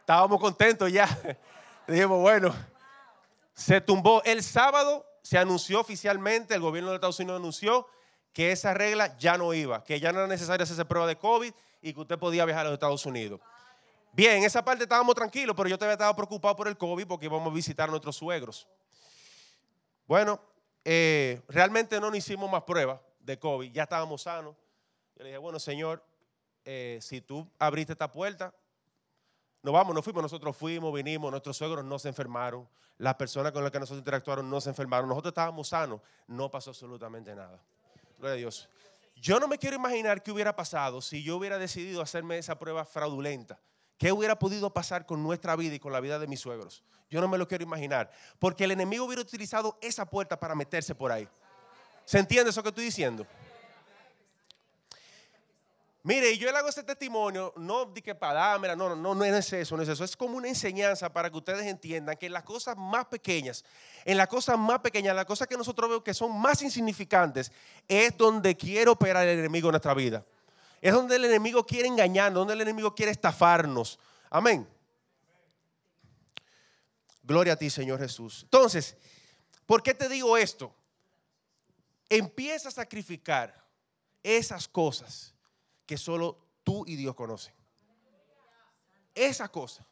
Estábamos 0.00 0.40
contentos 0.40 0.92
ya. 0.92 1.08
Dijimos, 1.88 2.20
bueno, 2.20 2.54
se 3.54 3.80
tumbó. 3.80 4.22
El 4.24 4.42
sábado 4.42 5.06
se 5.22 5.38
anunció 5.38 5.80
oficialmente, 5.80 6.54
el 6.54 6.60
gobierno 6.60 6.90
de 6.90 6.96
Estados 6.96 7.18
Unidos 7.18 7.40
anunció 7.40 7.86
que 8.32 8.52
esa 8.52 8.74
regla 8.74 9.16
ya 9.16 9.38
no 9.38 9.54
iba, 9.54 9.82
que 9.82 9.98
ya 9.98 10.12
no 10.12 10.18
era 10.18 10.28
necesario 10.28 10.62
hacerse 10.62 10.84
prueba 10.84 11.06
de 11.06 11.16
COVID 11.16 11.52
y 11.80 11.94
que 11.94 12.00
usted 12.00 12.18
podía 12.18 12.44
viajar 12.44 12.66
a 12.66 12.68
los 12.68 12.74
Estados 12.74 13.06
Unidos. 13.06 13.40
Bien, 14.12 14.38
en 14.38 14.44
esa 14.44 14.64
parte 14.64 14.84
estábamos 14.84 15.14
tranquilos, 15.14 15.56
pero 15.56 15.68
yo 15.68 15.78
todavía 15.78 15.94
estaba 15.94 16.14
preocupado 16.14 16.54
por 16.54 16.68
el 16.68 16.76
COVID 16.76 17.06
porque 17.06 17.26
íbamos 17.26 17.50
a 17.50 17.54
visitar 17.54 17.88
a 17.88 17.90
nuestros 17.90 18.16
suegros. 18.16 18.68
Bueno, 20.06 20.40
eh, 20.84 21.42
realmente 21.48 21.98
no 21.98 22.14
hicimos 22.14 22.50
más 22.50 22.62
pruebas 22.62 23.00
de 23.26 23.38
COVID, 23.38 23.70
ya 23.72 23.82
estábamos 23.82 24.22
sanos. 24.22 24.54
Yo 25.16 25.24
le 25.24 25.30
dije, 25.30 25.38
bueno, 25.38 25.58
Señor, 25.58 26.02
eh, 26.64 26.98
si 27.02 27.20
tú 27.20 27.50
abriste 27.58 27.92
esta 27.92 28.10
puerta, 28.10 28.54
nos 29.62 29.74
vamos, 29.74 29.94
nos 29.94 30.04
fuimos, 30.04 30.22
nosotros 30.22 30.56
fuimos, 30.56 30.94
vinimos, 30.94 31.30
nuestros 31.30 31.56
suegros 31.56 31.84
no 31.84 31.98
se 31.98 32.08
enfermaron, 32.08 32.68
las 32.98 33.16
personas 33.16 33.52
con 33.52 33.62
las 33.62 33.72
que 33.72 33.80
nosotros 33.80 33.98
interactuaron 33.98 34.48
no 34.48 34.60
se 34.60 34.70
enfermaron, 34.70 35.08
nosotros 35.08 35.32
estábamos 35.32 35.68
sanos, 35.68 36.00
no 36.28 36.50
pasó 36.50 36.70
absolutamente 36.70 37.34
nada. 37.34 37.60
Gloria 38.18 38.34
a 38.34 38.36
Dios. 38.36 38.68
Yo 39.16 39.40
no 39.40 39.48
me 39.48 39.58
quiero 39.58 39.76
imaginar 39.76 40.22
qué 40.22 40.30
hubiera 40.30 40.54
pasado 40.54 41.02
si 41.02 41.22
yo 41.22 41.36
hubiera 41.36 41.58
decidido 41.58 42.00
hacerme 42.00 42.38
esa 42.38 42.58
prueba 42.58 42.84
fraudulenta. 42.84 43.58
¿Qué 43.98 44.12
hubiera 44.12 44.38
podido 44.38 44.72
pasar 44.72 45.06
con 45.06 45.22
nuestra 45.22 45.56
vida 45.56 45.74
y 45.74 45.78
con 45.78 45.92
la 45.92 46.00
vida 46.00 46.18
de 46.18 46.26
mis 46.26 46.40
suegros? 46.40 46.84
Yo 47.08 47.20
no 47.20 47.28
me 47.28 47.38
lo 47.38 47.48
quiero 47.48 47.64
imaginar. 47.64 48.10
Porque 48.38 48.64
el 48.64 48.72
enemigo 48.72 49.06
hubiera 49.06 49.22
utilizado 49.22 49.78
esa 49.80 50.04
puerta 50.04 50.38
para 50.38 50.54
meterse 50.54 50.94
por 50.94 51.10
ahí. 51.10 51.26
¿Se 52.06 52.18
entiende 52.18 52.50
eso 52.50 52.62
que 52.62 52.70
estoy 52.70 52.84
diciendo? 52.84 53.26
Mire, 56.04 56.38
yo 56.38 56.52
le 56.52 56.56
hago 56.56 56.68
este 56.68 56.84
testimonio, 56.84 57.52
no 57.56 57.86
de 57.86 58.00
que 58.00 58.14
para 58.14 58.56
no, 58.58 58.76
no, 58.76 58.94
no, 58.94 59.12
no 59.12 59.24
es 59.24 59.52
eso, 59.52 59.76
no 59.76 59.82
es 59.82 59.88
eso. 59.88 60.04
Es 60.04 60.16
como 60.16 60.36
una 60.36 60.46
enseñanza 60.46 61.12
para 61.12 61.28
que 61.28 61.36
ustedes 61.36 61.66
entiendan 61.66 62.16
que 62.16 62.26
en 62.26 62.32
las 62.32 62.44
cosas 62.44 62.76
más 62.76 63.06
pequeñas, 63.06 63.64
en 64.04 64.16
las 64.16 64.28
cosas 64.28 64.56
más 64.56 64.78
pequeñas, 64.78 65.16
las 65.16 65.24
cosas 65.24 65.48
que 65.48 65.56
nosotros 65.56 65.90
vemos 65.90 66.04
que 66.04 66.14
son 66.14 66.40
más 66.40 66.62
insignificantes, 66.62 67.50
es 67.88 68.16
donde 68.16 68.56
quiere 68.56 68.88
operar 68.88 69.26
el 69.26 69.40
enemigo 69.40 69.68
en 69.68 69.72
nuestra 69.72 69.94
vida. 69.94 70.24
Es 70.80 70.92
donde 70.92 71.16
el 71.16 71.24
enemigo 71.24 71.66
quiere 71.66 71.88
engañarnos, 71.88 72.42
donde 72.42 72.54
el 72.54 72.60
enemigo 72.60 72.94
quiere 72.94 73.10
estafarnos. 73.10 73.98
Amén. 74.30 74.64
Gloria 77.24 77.54
a 77.54 77.56
ti, 77.56 77.68
Señor 77.68 77.98
Jesús. 77.98 78.42
Entonces, 78.44 78.96
¿por 79.66 79.82
qué 79.82 79.92
te 79.92 80.08
digo 80.08 80.36
esto? 80.36 80.72
Empieza 82.08 82.68
a 82.68 82.72
sacrificar 82.72 83.66
esas 84.22 84.68
cosas 84.68 85.34
que 85.84 85.96
solo 85.96 86.38
tú 86.62 86.84
y 86.86 86.96
Dios 86.96 87.14
conocen. 87.14 87.54
Esa 89.14 89.48
cosa. 89.48 89.86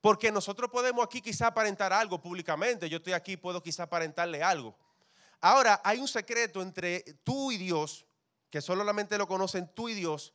Porque 0.00 0.32
nosotros 0.32 0.70
podemos 0.70 1.04
aquí 1.04 1.20
quizá 1.20 1.48
aparentar 1.48 1.92
algo 1.92 2.20
públicamente. 2.20 2.88
Yo 2.88 2.98
estoy 2.98 3.12
aquí, 3.12 3.36
puedo 3.36 3.62
quizá 3.62 3.82
aparentarle 3.82 4.42
algo. 4.42 4.76
Ahora, 5.40 5.80
hay 5.84 5.98
un 5.98 6.08
secreto 6.08 6.62
entre 6.62 7.00
tú 7.24 7.50
y 7.50 7.56
Dios, 7.56 8.06
que 8.50 8.60
solamente 8.60 9.18
lo 9.18 9.26
conocen 9.26 9.68
tú 9.74 9.88
y 9.88 9.94
Dios, 9.94 10.34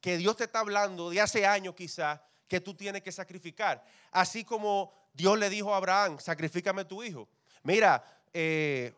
que 0.00 0.16
Dios 0.16 0.36
te 0.36 0.44
está 0.44 0.60
hablando 0.60 1.10
de 1.10 1.20
hace 1.20 1.46
años 1.46 1.74
quizá, 1.74 2.22
que 2.46 2.60
tú 2.60 2.74
tienes 2.74 3.02
que 3.02 3.12
sacrificar. 3.12 3.84
Así 4.10 4.44
como 4.44 4.92
Dios 5.12 5.38
le 5.38 5.50
dijo 5.50 5.74
a 5.74 5.76
Abraham, 5.76 6.18
sacrifícame 6.20 6.84
tu 6.84 7.02
hijo. 7.02 7.28
Mira, 7.62 8.04
eh, 8.32 8.94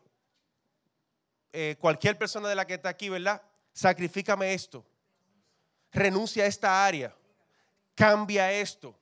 eh, 1.53 1.75
cualquier 1.79 2.17
persona 2.17 2.47
de 2.49 2.55
la 2.55 2.65
que 2.65 2.75
está 2.75 2.89
aquí, 2.89 3.09
¿verdad? 3.09 3.41
sacrifícame 3.73 4.53
esto, 4.53 4.85
renuncia 5.91 6.43
a 6.43 6.47
esta 6.47 6.85
área, 6.85 7.15
cambia 7.95 8.51
esto. 8.51 8.95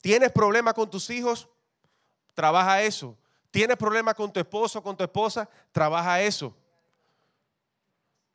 ¿Tienes 0.00 0.32
problemas 0.32 0.74
con 0.74 0.90
tus 0.90 1.08
hijos? 1.10 1.48
Trabaja 2.34 2.82
eso. 2.82 3.16
¿Tienes 3.52 3.76
problemas 3.76 4.14
con 4.14 4.32
tu 4.32 4.40
esposo, 4.40 4.82
con 4.82 4.96
tu 4.96 5.04
esposa? 5.04 5.48
Trabaja 5.70 6.20
eso. 6.20 6.56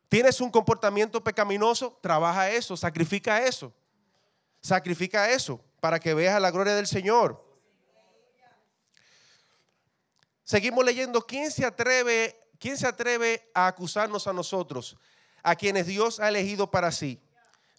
¿Tienes 0.07 0.39
un 0.39 0.49
comportamiento 0.49 1.21
pecaminoso? 1.21 1.97
Trabaja 2.01 2.49
eso, 2.51 2.77
sacrifica 2.77 3.43
eso. 3.43 3.73
Sacrifica 4.61 5.29
eso 5.29 5.59
para 5.81 5.99
que 5.99 6.13
veas 6.13 6.39
la 6.41 6.51
gloria 6.51 6.75
del 6.75 6.87
Señor. 6.87 7.43
Seguimos 10.47 10.85
leyendo. 10.85 11.27
¿Quién 11.27 11.51
se 11.51 11.65
atreve 11.65 12.39
¿quién 12.57 12.77
se 12.77 12.87
atreve 12.87 13.49
a 13.53 13.67
acusarnos 13.67 14.27
a 14.27 14.33
nosotros, 14.33 14.95
a 15.43 15.57
quienes 15.57 15.87
Dios 15.87 16.21
ha 16.21 16.29
elegido 16.29 16.71
para 16.71 16.91
sí? 16.93 17.19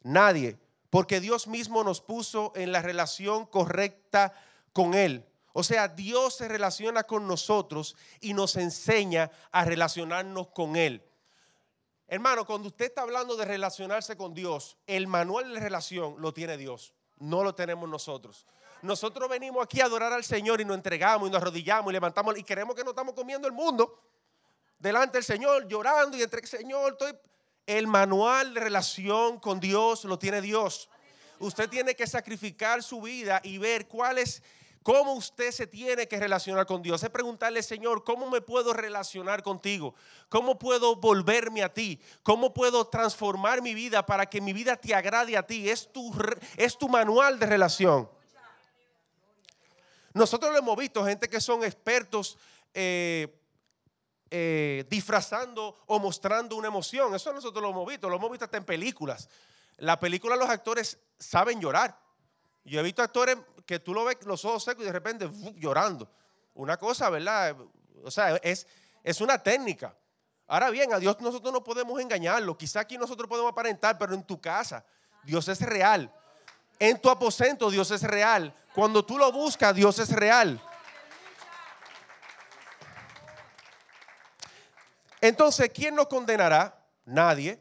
Nadie, 0.03 0.59
porque 0.91 1.19
Dios 1.19 1.47
mismo 1.49 1.83
nos 1.83 2.03
puso 2.03 2.53
en 2.55 2.71
la 2.71 2.83
relación 2.83 3.47
correcta 3.47 4.35
con 4.75 4.93
Él. 4.93 5.25
O 5.55 5.63
sea, 5.63 5.89
Dios 5.89 6.37
se 6.37 6.47
relaciona 6.47 7.05
con 7.05 7.27
nosotros 7.27 7.97
y 8.21 8.35
nos 8.35 8.57
enseña 8.57 9.31
a 9.51 9.65
relacionarnos 9.65 10.49
con 10.49 10.77
Él. 10.77 11.03
Hermano, 12.07 12.47
cuando 12.47 12.69
usted 12.69 12.85
está 12.85 13.01
hablando 13.01 13.35
de 13.35 13.47
relacionarse 13.47 14.15
con 14.15 14.35
Dios, 14.35 14.77
el 14.87 15.07
manual 15.07 15.55
de 15.55 15.61
relación 15.61 16.17
lo 16.19 16.35
tiene 16.35 16.59
Dios, 16.59 16.95
no 17.19 17.43
lo 17.43 17.55
tenemos 17.55 17.89
nosotros. 17.89 18.47
Nosotros 18.83 19.29
venimos 19.29 19.65
aquí 19.65 19.81
a 19.81 19.87
adorar 19.87 20.13
al 20.13 20.25
Señor 20.25 20.61
y 20.61 20.65
nos 20.65 20.77
entregamos 20.77 21.29
y 21.29 21.33
nos 21.33 21.41
arrodillamos 21.41 21.91
y 21.91 21.93
levantamos 21.93 22.39
y 22.39 22.45
queremos 22.45 22.77
que 22.77 22.85
no 22.85 22.91
estamos 22.91 23.15
comiendo 23.15 23.49
el 23.49 23.53
mundo 23.53 24.01
delante 24.79 25.19
del 25.19 25.25
Señor 25.25 25.67
llorando 25.67 26.17
y 26.17 26.23
entre 26.23 26.41
el 26.41 26.47
Señor 26.47 26.93
estoy... 26.93 27.13
El 27.67 27.87
manual 27.87 28.55
de 28.55 28.61
relación 28.61 29.39
con 29.39 29.61
Dios 29.61 30.05
lo 30.05 30.19
tiene 30.19 30.41
Dios. 30.41 30.89
Usted 31.39 31.69
tiene 31.69 31.95
que 31.95 32.07
sacrificar 32.07 32.83
su 32.83 33.03
vida 33.03 33.43
y 33.45 33.59
ver 33.59 33.87
cuál 33.87 34.17
es, 34.17 34.43
cómo 34.89 35.13
usted 35.13 35.53
se 35.53 35.67
tiene 35.67 36.09
que 36.09 36.19
relacionar 36.19 36.65
con 36.65 36.81
Dios. 36.81 37.03
Es 37.03 37.11
preguntarle, 37.11 37.63
Señor, 37.63 38.05
¿cómo 38.05 38.31
me 38.31 38.41
puedo 38.41 38.73
relacionar 38.73 39.43
contigo? 39.43 39.95
¿Cómo 40.31 40.59
puedo 40.59 40.97
volverme 40.97 41.63
a 41.63 41.71
ti? 41.71 42.01
¿Cómo 42.23 42.55
puedo 42.55 42.87
transformar 42.87 43.61
mi 43.61 43.75
vida 43.75 44.07
para 44.07 44.25
que 44.25 44.41
mi 44.41 44.55
vida 44.55 44.77
te 44.77 44.95
agrade 44.95 45.37
a 45.37 45.43
ti? 45.43 45.69
Es 45.69 45.93
tu, 45.93 46.11
es 46.57 46.79
tu 46.79 46.89
manual 46.89 47.39
de 47.39 47.45
relación. 47.45 48.09
Nosotros 50.15 50.53
lo 50.53 50.59
hemos 50.59 50.79
visto, 50.79 51.05
gente 51.05 51.29
que 51.29 51.43
son 51.43 51.65
expertos 51.65 52.39
eh, 52.73 53.39
eh, 54.31 54.87
disfrazando 54.89 55.77
o 55.85 55.99
mostrando 55.99 56.57
una 56.57 56.69
emoción. 56.69 57.15
Eso 57.15 57.31
nosotros 57.35 57.63
lo 57.63 57.69
hemos 57.69 57.87
visto, 57.87 58.09
lo 58.09 58.17
hemos 58.17 58.31
visto 58.31 58.47
hasta 58.47 58.57
en 58.57 58.65
películas. 58.65 59.29
La 59.77 60.01
película 60.01 60.35
los 60.35 60.49
actores 60.49 60.99
saben 61.19 61.61
llorar. 61.61 62.08
Yo 62.69 62.81
he 62.81 62.83
visto 62.83 63.03
actores 63.03 63.37
que 63.67 63.79
tú 63.79 63.95
lo 63.95 64.05
ves 64.05 64.19
los 64.25 64.45
ojos 64.45 64.65
secos 64.65 64.83
y 64.83 64.87
de 64.87 64.93
repente 64.93 65.31
llorando. 65.57 66.11
Una 66.55 66.77
cosa, 66.77 67.09
¿verdad? 67.11 67.57
O 68.05 68.11
sea, 68.11 68.37
es, 68.37 68.67
es 69.03 69.21
una 69.21 69.43
técnica. 69.43 69.95
Ahora 70.47 70.71
bien, 70.71 70.93
a 70.93 70.99
Dios 70.99 71.21
nosotros 71.21 71.53
no 71.53 71.63
podemos 71.63 72.01
engañarlo. 72.01 72.57
Quizá 72.57 72.81
aquí 72.81 72.97
nosotros 72.97 73.29
podemos 73.29 73.53
aparentar, 73.53 73.99
pero 73.99 74.15
en 74.15 74.23
tu 74.23 74.41
casa 74.41 74.85
Dios 75.25 75.49
es 75.49 75.61
real. 75.61 76.13
En 76.79 77.01
tu 77.01 77.11
aposento 77.11 77.71
Dios 77.71 77.91
es 77.91 78.03
real. 78.03 78.55
Cuando 78.75 79.05
tú 79.05 79.19
lo 79.19 79.31
buscas, 79.33 79.75
Dios 79.75 79.99
es 79.99 80.11
real. 80.11 80.63
Entonces, 85.21 85.71
¿quién 85.75 85.95
nos 85.95 86.07
condenará? 86.07 86.75
Nadie, 87.05 87.61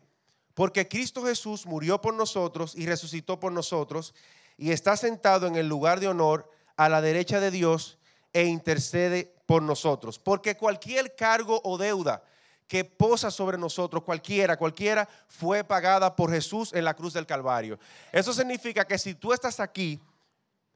porque 0.53 0.87
Cristo 0.87 1.23
Jesús 1.23 1.65
murió 1.65 1.99
por 2.01 2.13
nosotros 2.13 2.75
y 2.75 2.85
resucitó 2.85 3.39
por 3.39 3.51
nosotros 3.51 4.13
y 4.57 4.71
está 4.71 4.97
sentado 4.97 5.47
en 5.47 5.55
el 5.55 5.67
lugar 5.67 5.99
de 5.99 6.07
honor 6.07 6.51
a 6.75 6.89
la 6.89 7.01
derecha 7.01 7.39
de 7.39 7.51
Dios 7.51 7.99
e 8.33 8.45
intercede 8.45 9.35
por 9.45 9.61
nosotros. 9.61 10.19
Porque 10.19 10.57
cualquier 10.57 11.15
cargo 11.15 11.61
o 11.63 11.77
deuda 11.77 12.23
que 12.67 12.83
posa 12.83 13.31
sobre 13.31 13.57
nosotros, 13.57 14.03
cualquiera, 14.03 14.57
cualquiera, 14.57 15.07
fue 15.27 15.63
pagada 15.63 16.15
por 16.15 16.31
Jesús 16.31 16.73
en 16.73 16.83
la 16.83 16.93
cruz 16.93 17.13
del 17.13 17.25
Calvario. 17.25 17.79
Eso 18.11 18.33
significa 18.33 18.85
que 18.85 18.97
si 18.97 19.15
tú 19.15 19.31
estás 19.31 19.59
aquí, 19.59 20.01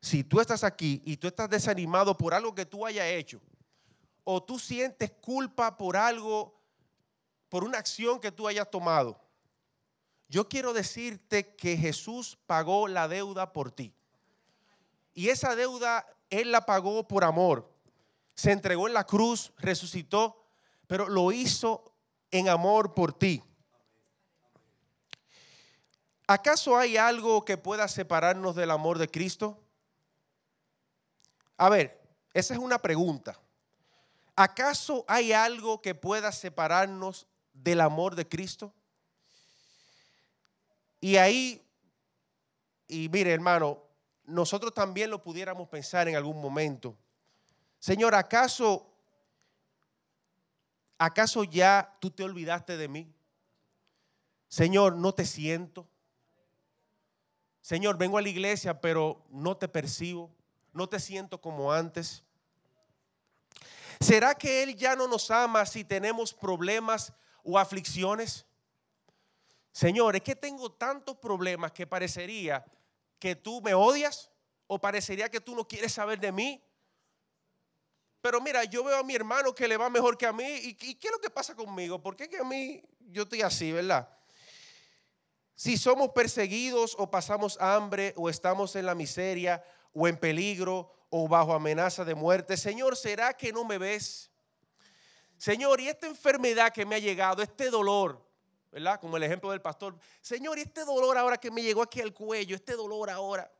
si 0.01 0.23
tú 0.23 0.39
estás 0.39 0.63
aquí 0.63 1.01
y 1.05 1.17
tú 1.17 1.27
estás 1.27 1.49
desanimado 1.49 2.17
por 2.17 2.33
algo 2.33 2.55
que 2.55 2.65
tú 2.65 2.85
hayas 2.85 3.07
hecho, 3.07 3.41
o 4.23 4.41
tú 4.41 4.57
sientes 4.57 5.11
culpa 5.21 5.75
por 5.75 5.97
algo, 5.97 6.57
por 7.49 7.63
una 7.63 7.79
acción 7.79 8.19
que 8.19 8.31
tú 8.31 8.47
hayas 8.47 8.71
tomado, 8.71 9.19
yo 10.31 10.47
quiero 10.47 10.71
decirte 10.71 11.55
que 11.55 11.75
Jesús 11.75 12.39
pagó 12.47 12.87
la 12.87 13.07
deuda 13.07 13.51
por 13.51 13.69
ti. 13.71 13.93
Y 15.13 15.27
esa 15.27 15.55
deuda 15.55 16.07
Él 16.29 16.51
la 16.51 16.65
pagó 16.65 17.05
por 17.05 17.25
amor. 17.25 17.69
Se 18.33 18.51
entregó 18.51 18.87
en 18.87 18.93
la 18.93 19.05
cruz, 19.05 19.51
resucitó 19.57 20.41
pero 20.91 21.07
lo 21.07 21.31
hizo 21.31 21.93
en 22.31 22.49
amor 22.49 22.93
por 22.93 23.13
ti. 23.13 23.41
¿Acaso 26.27 26.77
hay 26.77 26.97
algo 26.97 27.45
que 27.45 27.57
pueda 27.57 27.87
separarnos 27.87 28.57
del 28.57 28.71
amor 28.71 28.97
de 28.97 29.09
Cristo? 29.09 29.57
A 31.55 31.69
ver, 31.69 31.97
esa 32.33 32.53
es 32.53 32.59
una 32.59 32.81
pregunta. 32.81 33.39
¿Acaso 34.35 35.05
hay 35.07 35.31
algo 35.31 35.81
que 35.81 35.95
pueda 35.95 36.33
separarnos 36.33 37.25
del 37.53 37.79
amor 37.79 38.15
de 38.15 38.27
Cristo? 38.27 38.73
Y 41.01 41.17
ahí, 41.17 41.61
y 42.87 43.09
mire 43.09 43.33
hermano, 43.33 43.83
nosotros 44.23 44.73
también 44.73 45.09
lo 45.09 45.21
pudiéramos 45.21 45.67
pensar 45.67 46.07
en 46.07 46.15
algún 46.15 46.39
momento. 46.39 46.95
Señor, 47.79 48.15
¿acaso 48.15 48.87
¿acaso 51.01 51.43
ya 51.43 51.97
tú 51.99 52.11
te 52.11 52.23
olvidaste 52.23 52.77
de 52.77 52.87
mí? 52.87 53.11
Señor, 54.47 54.95
no 54.95 55.15
te 55.15 55.25
siento. 55.25 55.87
Señor, 57.59 57.97
vengo 57.97 58.19
a 58.19 58.21
la 58.21 58.29
iglesia, 58.29 58.79
pero 58.79 59.25
no 59.31 59.57
te 59.57 59.67
percibo, 59.67 60.31
no 60.73 60.87
te 60.87 60.99
siento 60.99 61.41
como 61.41 61.73
antes. 61.73 62.23
¿Será 63.99 64.35
que 64.35 64.61
Él 64.61 64.75
ya 64.75 64.95
no 64.95 65.07
nos 65.07 65.31
ama 65.31 65.65
si 65.65 65.83
tenemos 65.83 66.35
problemas 66.35 67.13
o 67.43 67.57
aflicciones? 67.57 68.45
Señor, 69.71 70.15
es 70.15 70.21
que 70.21 70.35
tengo 70.35 70.71
tantos 70.71 71.17
problemas 71.17 71.71
que 71.71 71.87
parecería 71.87 72.65
que 73.19 73.35
tú 73.35 73.61
me 73.61 73.73
odias 73.73 74.31
o 74.67 74.79
parecería 74.79 75.29
que 75.29 75.41
tú 75.41 75.55
no 75.55 75.67
quieres 75.67 75.93
saber 75.93 76.19
de 76.19 76.31
mí 76.31 76.63
pero 78.21 78.39
mira, 78.39 78.63
yo 78.65 78.83
veo 78.83 78.97
a 78.97 79.03
mi 79.03 79.15
hermano 79.15 79.53
que 79.53 79.67
le 79.67 79.77
va 79.77 79.89
mejor 79.89 80.17
que 80.17 80.27
a 80.27 80.33
mí. 80.33 80.45
¿Y, 80.45 80.75
qué 80.75 81.07
es 81.07 81.11
lo 81.11 81.19
que 81.19 81.31
pasa 81.31 81.55
conmigo? 81.55 82.01
¿Por 82.01 82.15
qué 82.15 82.29
que 82.29 82.37
a 82.37 82.43
mí 82.43 82.81
yo 82.99 83.23
estoy 83.23 83.41
así, 83.41 83.71
verdad? 83.71 84.07
Si 85.55 85.75
somos 85.75 86.09
perseguidos 86.09 86.95
o 86.99 87.09
pasamos 87.09 87.57
hambre 87.59 88.13
o 88.15 88.29
estamos 88.29 88.75
en 88.75 88.85
la 88.85 88.95
miseria 88.95 89.63
o 89.93 90.07
en 90.07 90.17
peligro 90.17 90.93
o 91.09 91.27
bajo 91.27 91.53
amenaza 91.53 92.05
de 92.05 92.13
muerte, 92.13 92.57
Señor, 92.57 92.95
¿será 92.95 93.35
que 93.35 93.51
no 93.51 93.65
me 93.65 93.79
ves? 93.79 94.31
Señor, 95.37 95.81
y 95.81 95.87
esta 95.87 96.05
enfermedad 96.05 96.71
que 96.71 96.85
me 96.85 96.95
ha 96.95 96.99
llegado, 96.99 97.41
este 97.41 97.71
dolor, 97.71 98.23
¿verdad? 98.71 98.99
Como 98.99 99.17
el 99.17 99.23
ejemplo 99.23 99.51
del 99.51 99.61
pastor. 99.61 99.97
Señor, 100.21 100.57
y 100.57 100.61
este 100.61 100.85
dolor 100.85 101.17
ahora 101.17 101.37
que 101.37 101.51
me 101.51 101.61
llegó 101.61 101.81
aquí 101.81 102.01
al 102.01 102.13
cuello, 102.13 102.55
este 102.55 102.73
dolor 102.73 103.09
ahora, 103.09 103.51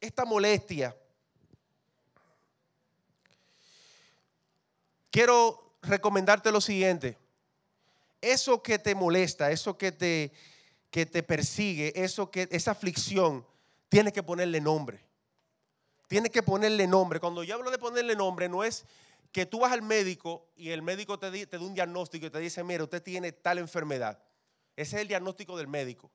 esta 0.00 0.24
molestia. 0.24 0.94
quiero 5.18 5.72
recomendarte 5.82 6.52
lo 6.52 6.60
siguiente. 6.60 7.18
Eso 8.20 8.62
que 8.62 8.78
te 8.78 8.94
molesta, 8.94 9.50
eso 9.50 9.76
que 9.76 9.90
te, 9.90 10.32
que 10.90 11.06
te 11.06 11.24
persigue, 11.24 11.92
eso 11.96 12.30
que, 12.30 12.48
esa 12.52 12.70
aflicción, 12.70 13.44
tienes 13.88 14.12
que 14.12 14.22
ponerle 14.22 14.60
nombre. 14.60 15.00
Tienes 16.06 16.30
que 16.30 16.42
ponerle 16.42 16.86
nombre. 16.86 17.18
Cuando 17.18 17.42
yo 17.42 17.56
hablo 17.56 17.70
de 17.70 17.78
ponerle 17.78 18.14
nombre, 18.14 18.48
no 18.48 18.62
es 18.62 18.84
que 19.32 19.46
tú 19.46 19.60
vas 19.60 19.72
al 19.72 19.82
médico 19.82 20.48
y 20.56 20.70
el 20.70 20.82
médico 20.82 21.18
te, 21.18 21.46
te 21.46 21.58
da 21.58 21.64
un 21.64 21.74
diagnóstico 21.74 22.26
y 22.26 22.30
te 22.30 22.38
dice, 22.38 22.62
mira, 22.64 22.84
usted 22.84 23.02
tiene 23.02 23.32
tal 23.32 23.58
enfermedad. 23.58 24.22
Ese 24.76 24.96
es 24.96 25.02
el 25.02 25.08
diagnóstico 25.08 25.56
del 25.56 25.68
médico. 25.68 26.10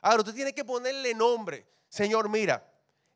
Ahora, 0.00 0.18
usted 0.18 0.34
tiene 0.34 0.54
que 0.54 0.64
ponerle 0.64 1.14
nombre. 1.14 1.66
Señor, 1.88 2.28
mira, 2.28 2.66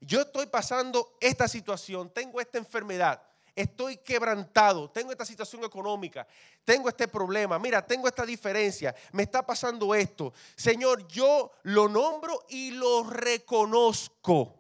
yo 0.01 0.23
estoy 0.23 0.47
pasando 0.47 1.17
esta 1.21 1.47
situación, 1.49 2.11
tengo 2.11 2.41
esta 2.41 2.59
enfermedad 2.59 3.23
estoy 3.55 3.99
quebrantado, 3.99 4.91
tengo 4.91 5.13
esta 5.13 5.25
situación 5.25 5.65
económica, 5.65 6.27
tengo 6.65 6.89
este 6.89 7.09
problema, 7.09 7.59
mira, 7.59 7.87
tengo 7.87 8.09
esta 8.09 8.25
diferencia, 8.25 8.95
me 9.13 9.25
está 9.25 9.45
pasando 9.45 9.95
esto. 9.95 10.33
Señor, 10.57 11.07
yo 11.09 11.53
lo 11.65 11.89
nombro 11.89 12.45
y 12.49 12.71
lo 12.73 13.05
reconozco. 13.05 14.59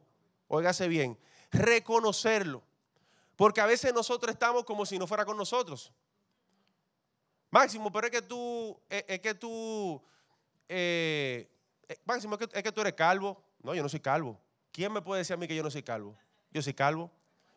Óigase 0.48 0.88
bien, 0.88 1.18
reconocerlo. 1.50 2.62
Porque 3.36 3.60
a 3.60 3.66
veces 3.66 3.92
nosotros 3.92 4.32
estamos 4.32 4.64
como 4.64 4.84
si 4.86 4.98
no 4.98 5.06
fuera 5.06 5.24
con 5.24 5.36
nosotros. 5.36 5.92
Máximo, 7.50 7.92
pero 7.92 8.06
es 8.06 8.10
que 8.10 8.22
tú, 8.22 8.80
es, 8.88 9.20
que 9.20 9.34
tú, 9.34 10.02
eh, 10.68 11.50
eh, 11.88 11.98
Máximo, 12.04 12.34
es 12.34 12.46
que, 12.46 12.58
es 12.58 12.62
que 12.62 12.72
tú 12.72 12.80
eres 12.80 12.94
calvo. 12.94 13.42
No, 13.62 13.74
yo 13.74 13.82
no 13.82 13.88
soy 13.88 14.00
calvo. 14.00 14.40
¿Quién 14.72 14.92
me 14.92 15.02
puede 15.02 15.20
decir 15.20 15.34
a 15.34 15.36
mí 15.36 15.46
que 15.46 15.54
yo 15.54 15.62
no 15.62 15.70
soy 15.70 15.82
calvo? 15.82 16.16
Yo 16.50 16.62
soy 16.62 16.74
calvo. 16.74 17.10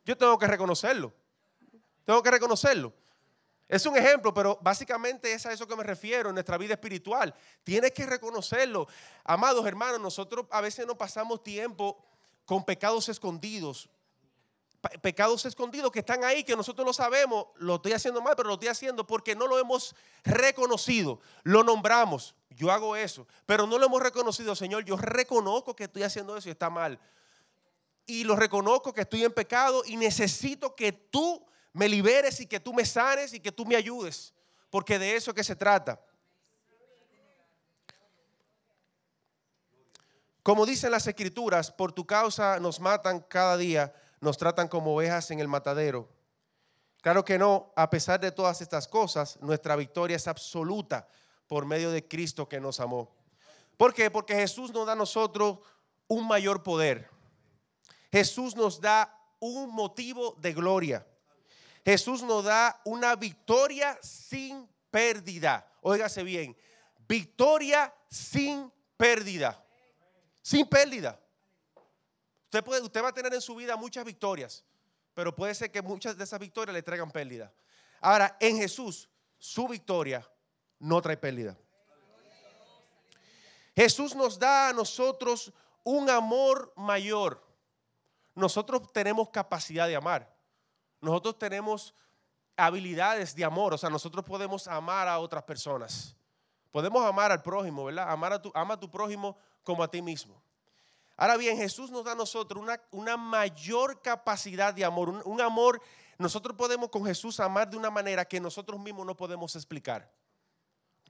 Yo 0.06 0.18
tengo 0.18 0.38
que 0.38 0.48
reconocerlo. 0.48 1.14
Tengo 2.06 2.22
que 2.22 2.32
reconocerlo. 2.32 2.94
Es 3.68 3.86
un 3.86 3.98
ejemplo, 3.98 4.34
pero 4.34 4.60
básicamente 4.62 5.34
es 5.34 5.46
a 5.46 5.52
eso 5.52 5.68
que 5.68 5.76
me 5.76 5.84
refiero 5.84 6.30
en 6.30 6.36
nuestra 6.36 6.58
vida 6.58 6.74
espiritual. 6.74 7.34
Tienes 7.64 7.92
que 7.92 8.06
reconocerlo. 8.06 8.88
Amados 9.24 9.66
hermanos, 9.66 10.00
nosotros 10.00 10.46
a 10.52 10.62
veces 10.62 10.86
no 10.86 10.96
pasamos 10.98 11.42
tiempo 11.42 11.98
con 12.46 12.64
pecados 12.64 13.10
escondidos. 13.10 13.90
Pecados 15.02 15.46
escondidos 15.46 15.92
que 15.92 16.00
están 16.00 16.24
ahí, 16.24 16.44
que 16.44 16.56
nosotros 16.56 16.86
lo 16.86 16.94
sabemos, 16.94 17.48
lo 17.58 17.76
estoy 17.76 17.94
haciendo 17.94 18.22
mal, 18.22 18.36
pero 18.36 18.48
lo 18.48 18.56
estoy 18.56 18.70
haciendo 18.70 19.06
porque 19.06 19.36
no 19.36 19.48
lo 19.48 19.60
hemos 19.60 19.96
reconocido. 20.24 21.20
Lo 21.44 21.64
nombramos, 21.64 22.36
yo 22.50 22.72
hago 22.72 22.96
eso, 22.96 23.28
pero 23.46 23.68
no 23.68 23.78
lo 23.78 23.86
hemos 23.86 24.02
reconocido, 24.02 24.56
Señor. 24.56 24.86
Yo 24.86 24.98
reconozco 24.98 25.76
que 25.76 25.86
estoy 25.86 26.04
haciendo 26.04 26.38
eso 26.38 26.50
y 26.50 26.52
está 26.52 26.70
mal. 26.70 27.00
Y 28.06 28.24
lo 28.24 28.36
reconozco 28.36 28.94
que 28.94 29.02
estoy 29.02 29.24
en 29.24 29.34
pecado 29.34 29.84
y 29.86 29.98
necesito 29.98 30.76
que 30.76 30.92
tú 30.92 31.46
me 31.74 31.90
liberes 31.90 32.40
y 32.40 32.46
que 32.46 32.60
tú 32.60 32.74
me 32.74 32.86
sanes 32.86 33.34
y 33.34 33.40
que 33.40 33.52
tú 33.52 33.66
me 33.66 33.76
ayudes, 33.76 34.34
porque 34.70 34.98
de 35.00 35.16
eso 35.16 35.32
es 35.32 35.36
que 35.36 35.44
se 35.44 35.56
trata. 35.56 36.00
Como 40.46 40.66
dicen 40.68 40.92
las 40.92 41.08
escrituras, 41.08 41.72
por 41.72 41.92
tu 41.92 42.06
causa 42.06 42.60
nos 42.60 42.80
matan 42.80 43.20
cada 43.20 43.58
día, 43.58 43.92
nos 44.22 44.38
tratan 44.38 44.68
como 44.68 44.96
ovejas 44.96 45.32
en 45.32 45.40
el 45.40 45.48
matadero. 45.48 46.10
Claro 47.02 47.24
que 47.24 47.38
no, 47.38 47.72
a 47.76 47.90
pesar 47.90 48.20
de 48.20 48.32
todas 48.32 48.62
estas 48.62 48.88
cosas, 48.88 49.38
nuestra 49.42 49.76
victoria 49.76 50.16
es 50.16 50.28
absoluta 50.28 51.08
por 51.48 51.66
medio 51.66 51.92
de 51.92 52.08
Cristo 52.08 52.50
que 52.50 52.60
nos 52.60 52.80
amó. 52.80 53.16
¿Por 53.78 53.94
qué? 53.94 54.10
Porque 54.10 54.36
Jesús 54.36 54.72
nos 54.72 54.88
da 54.88 54.94
a 54.94 54.96
nosotros 54.96 55.60
un 56.08 56.28
mayor 56.28 56.64
poder. 56.64 57.10
Jesús 58.12 58.56
nos 58.56 58.82
da 58.82 59.16
un 59.40 59.70
motivo 59.70 60.36
de 60.40 60.54
gloria. 60.54 61.06
Jesús 61.84 62.24
nos 62.24 62.46
da 62.46 62.82
una 62.86 63.16
victoria 63.16 63.98
sin 64.02 64.68
pérdida. 64.90 65.72
Óigase 65.82 66.24
bien, 66.24 66.58
victoria 67.08 67.94
sin 68.10 68.72
pérdida. 68.98 69.64
Sin 70.42 70.66
pérdida. 70.68 71.20
Usted, 72.60 73.04
va 73.04 73.10
a 73.10 73.14
tener 73.14 73.34
en 73.34 73.42
su 73.42 73.56
vida 73.56 73.76
muchas 73.76 74.06
victorias, 74.06 74.64
pero 75.14 75.36
puede 75.36 75.56
ser 75.56 75.72
que 75.72 75.82
muchas 75.82 76.18
de 76.18 76.24
esas 76.24 76.40
victorias 76.40 76.74
le 76.74 76.84
traigan 76.84 77.12
pérdida. 77.12 77.52
Ahora, 78.02 78.38
en 78.40 78.58
Jesús, 78.58 79.10
su 79.38 79.68
victoria 79.68 80.28
no 80.80 81.02
trae 81.02 81.18
pérdida. 81.18 81.58
Jesús 83.76 84.16
nos 84.16 84.40
da 84.40 84.70
a 84.70 84.74
nosotros 84.74 85.52
un 85.84 86.10
amor 86.10 86.72
mayor. 86.76 87.44
Nosotros 88.34 88.92
tenemos 88.94 89.30
capacidad 89.30 89.88
de 89.88 89.96
amar. 89.96 90.34
Nosotros 91.02 91.38
tenemos 91.38 91.94
habilidades 92.58 93.36
de 93.36 93.44
amor, 93.44 93.74
o 93.74 93.78
sea, 93.78 93.90
nosotros 93.90 94.24
podemos 94.24 94.68
amar 94.68 95.08
a 95.08 95.20
otras 95.20 95.44
personas. 95.44 96.16
Podemos 96.72 97.06
amar 97.06 97.32
al 97.32 97.42
prójimo, 97.42 97.86
¿verdad? 97.86 98.10
Amar 98.10 98.34
a 98.34 98.42
tu, 98.42 98.52
ama 98.54 98.74
a 98.74 98.80
tu 98.80 98.90
prójimo 98.90 99.38
como 99.64 99.84
a 99.84 99.90
ti 99.90 100.02
mismo. 100.02 100.42
Ahora 101.18 101.38
bien, 101.38 101.58
Jesús 101.58 101.92
nos 101.92 102.04
da 102.04 102.12
a 102.12 102.16
nosotros 102.16 102.62
una, 102.62 102.82
una 102.92 103.16
mayor 103.16 104.02
capacidad 104.02 104.74
de 104.74 104.84
amor, 104.84 105.10
un, 105.10 105.42
amor, 105.42 105.82
nosotros 106.18 106.58
podemos 106.58 106.90
con 106.90 107.06
Jesús 107.06 107.40
amar 107.40 107.70
de 107.70 107.78
una 107.78 107.90
manera 107.90 108.26
que 108.26 108.40
nosotros 108.40 108.80
mismos 108.80 109.06
no 109.06 109.16
podemos 109.16 109.56
explicar, 109.56 110.12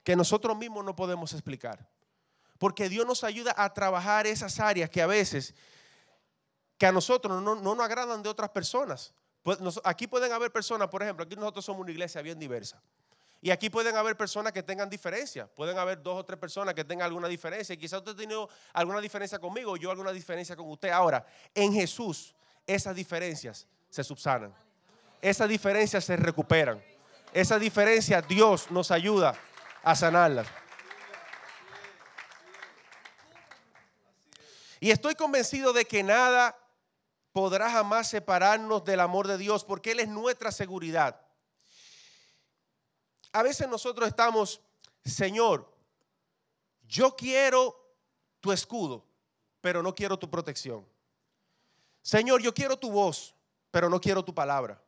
que 0.04 0.14
nosotros 0.14 0.56
mismos 0.56 0.84
no 0.84 0.94
podemos 0.94 1.32
explicar. 1.32 1.88
Porque 2.58 2.88
Dios 2.88 3.04
nos 3.04 3.24
ayuda 3.24 3.52
a 3.56 3.74
trabajar 3.74 4.26
esas 4.26 4.60
áreas 4.60 4.88
que 4.88 5.02
a 5.02 5.06
veces, 5.06 5.54
que 6.78 6.86
a 6.86 6.92
nosotros 6.92 7.42
no, 7.42 7.56
no 7.56 7.74
nos 7.74 7.84
agradan 7.84 8.22
de 8.22 8.28
otras 8.28 8.50
personas. 8.50 9.12
Pues 9.42 9.58
aquí 9.84 10.06
pueden 10.06 10.32
haber 10.32 10.52
personas, 10.52 10.88
por 10.88 11.02
ejemplo, 11.02 11.24
aquí 11.24 11.36
nosotros 11.36 11.64
somos 11.64 11.82
una 11.82 11.90
iglesia 11.90 12.22
bien 12.22 12.38
diversa. 12.38 12.80
Y 13.46 13.52
aquí 13.52 13.70
pueden 13.70 13.94
haber 13.94 14.16
personas 14.16 14.52
que 14.52 14.60
tengan 14.60 14.90
diferencias. 14.90 15.48
Pueden 15.54 15.78
haber 15.78 16.02
dos 16.02 16.18
o 16.18 16.24
tres 16.24 16.36
personas 16.36 16.74
que 16.74 16.84
tengan 16.84 17.06
alguna 17.06 17.28
diferencia. 17.28 17.74
Y 17.74 17.78
quizás 17.78 18.02
usted 18.04 18.28
ha 18.28 18.48
alguna 18.80 19.00
diferencia 19.00 19.38
conmigo 19.38 19.76
yo 19.76 19.92
alguna 19.92 20.10
diferencia 20.10 20.56
con 20.56 20.68
usted. 20.68 20.88
Ahora, 20.88 21.24
en 21.54 21.72
Jesús, 21.72 22.34
esas 22.66 22.96
diferencias 22.96 23.68
se 23.88 24.02
subsanan. 24.02 24.52
Esas 25.22 25.48
diferencias 25.48 26.04
se 26.04 26.16
recuperan. 26.16 26.82
Esas 27.32 27.60
diferencias 27.60 28.26
Dios 28.26 28.68
nos 28.72 28.90
ayuda 28.90 29.36
a 29.84 29.94
sanarlas. 29.94 30.48
Y 34.80 34.90
estoy 34.90 35.14
convencido 35.14 35.72
de 35.72 35.84
que 35.84 36.02
nada 36.02 36.58
podrá 37.30 37.70
jamás 37.70 38.08
separarnos 38.08 38.84
del 38.84 38.98
amor 38.98 39.28
de 39.28 39.38
Dios 39.38 39.62
porque 39.64 39.92
Él 39.92 40.00
es 40.00 40.08
nuestra 40.08 40.50
seguridad. 40.50 41.25
A 43.32 43.42
veces 43.42 43.68
nosotros 43.68 44.08
estamos, 44.08 44.60
Señor, 45.04 45.72
yo 46.88 47.14
quiero 47.16 47.76
tu 48.40 48.52
escudo, 48.52 49.04
pero 49.60 49.82
no 49.82 49.94
quiero 49.94 50.18
tu 50.18 50.30
protección. 50.30 50.86
Señor, 52.02 52.40
yo 52.40 52.54
quiero 52.54 52.78
tu 52.78 52.90
voz, 52.90 53.34
pero 53.70 53.90
no 53.90 54.00
quiero 54.00 54.24
tu 54.24 54.34
palabra. 54.34 54.80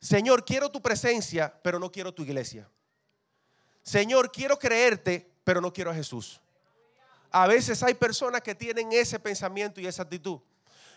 Señor, 0.00 0.44
quiero 0.44 0.70
tu 0.70 0.80
presencia, 0.82 1.54
pero 1.62 1.78
no 1.78 1.92
quiero 1.92 2.12
tu 2.12 2.22
iglesia. 2.22 2.68
Señor, 3.82 4.32
quiero 4.32 4.58
creerte, 4.58 5.30
pero 5.44 5.60
no 5.60 5.72
quiero 5.72 5.90
a 5.90 5.94
Jesús. 5.94 6.40
A 7.30 7.46
veces 7.46 7.82
hay 7.82 7.94
personas 7.94 8.40
que 8.40 8.54
tienen 8.54 8.92
ese 8.92 9.20
pensamiento 9.20 9.80
y 9.80 9.86
esa 9.86 10.02
actitud. 10.02 10.40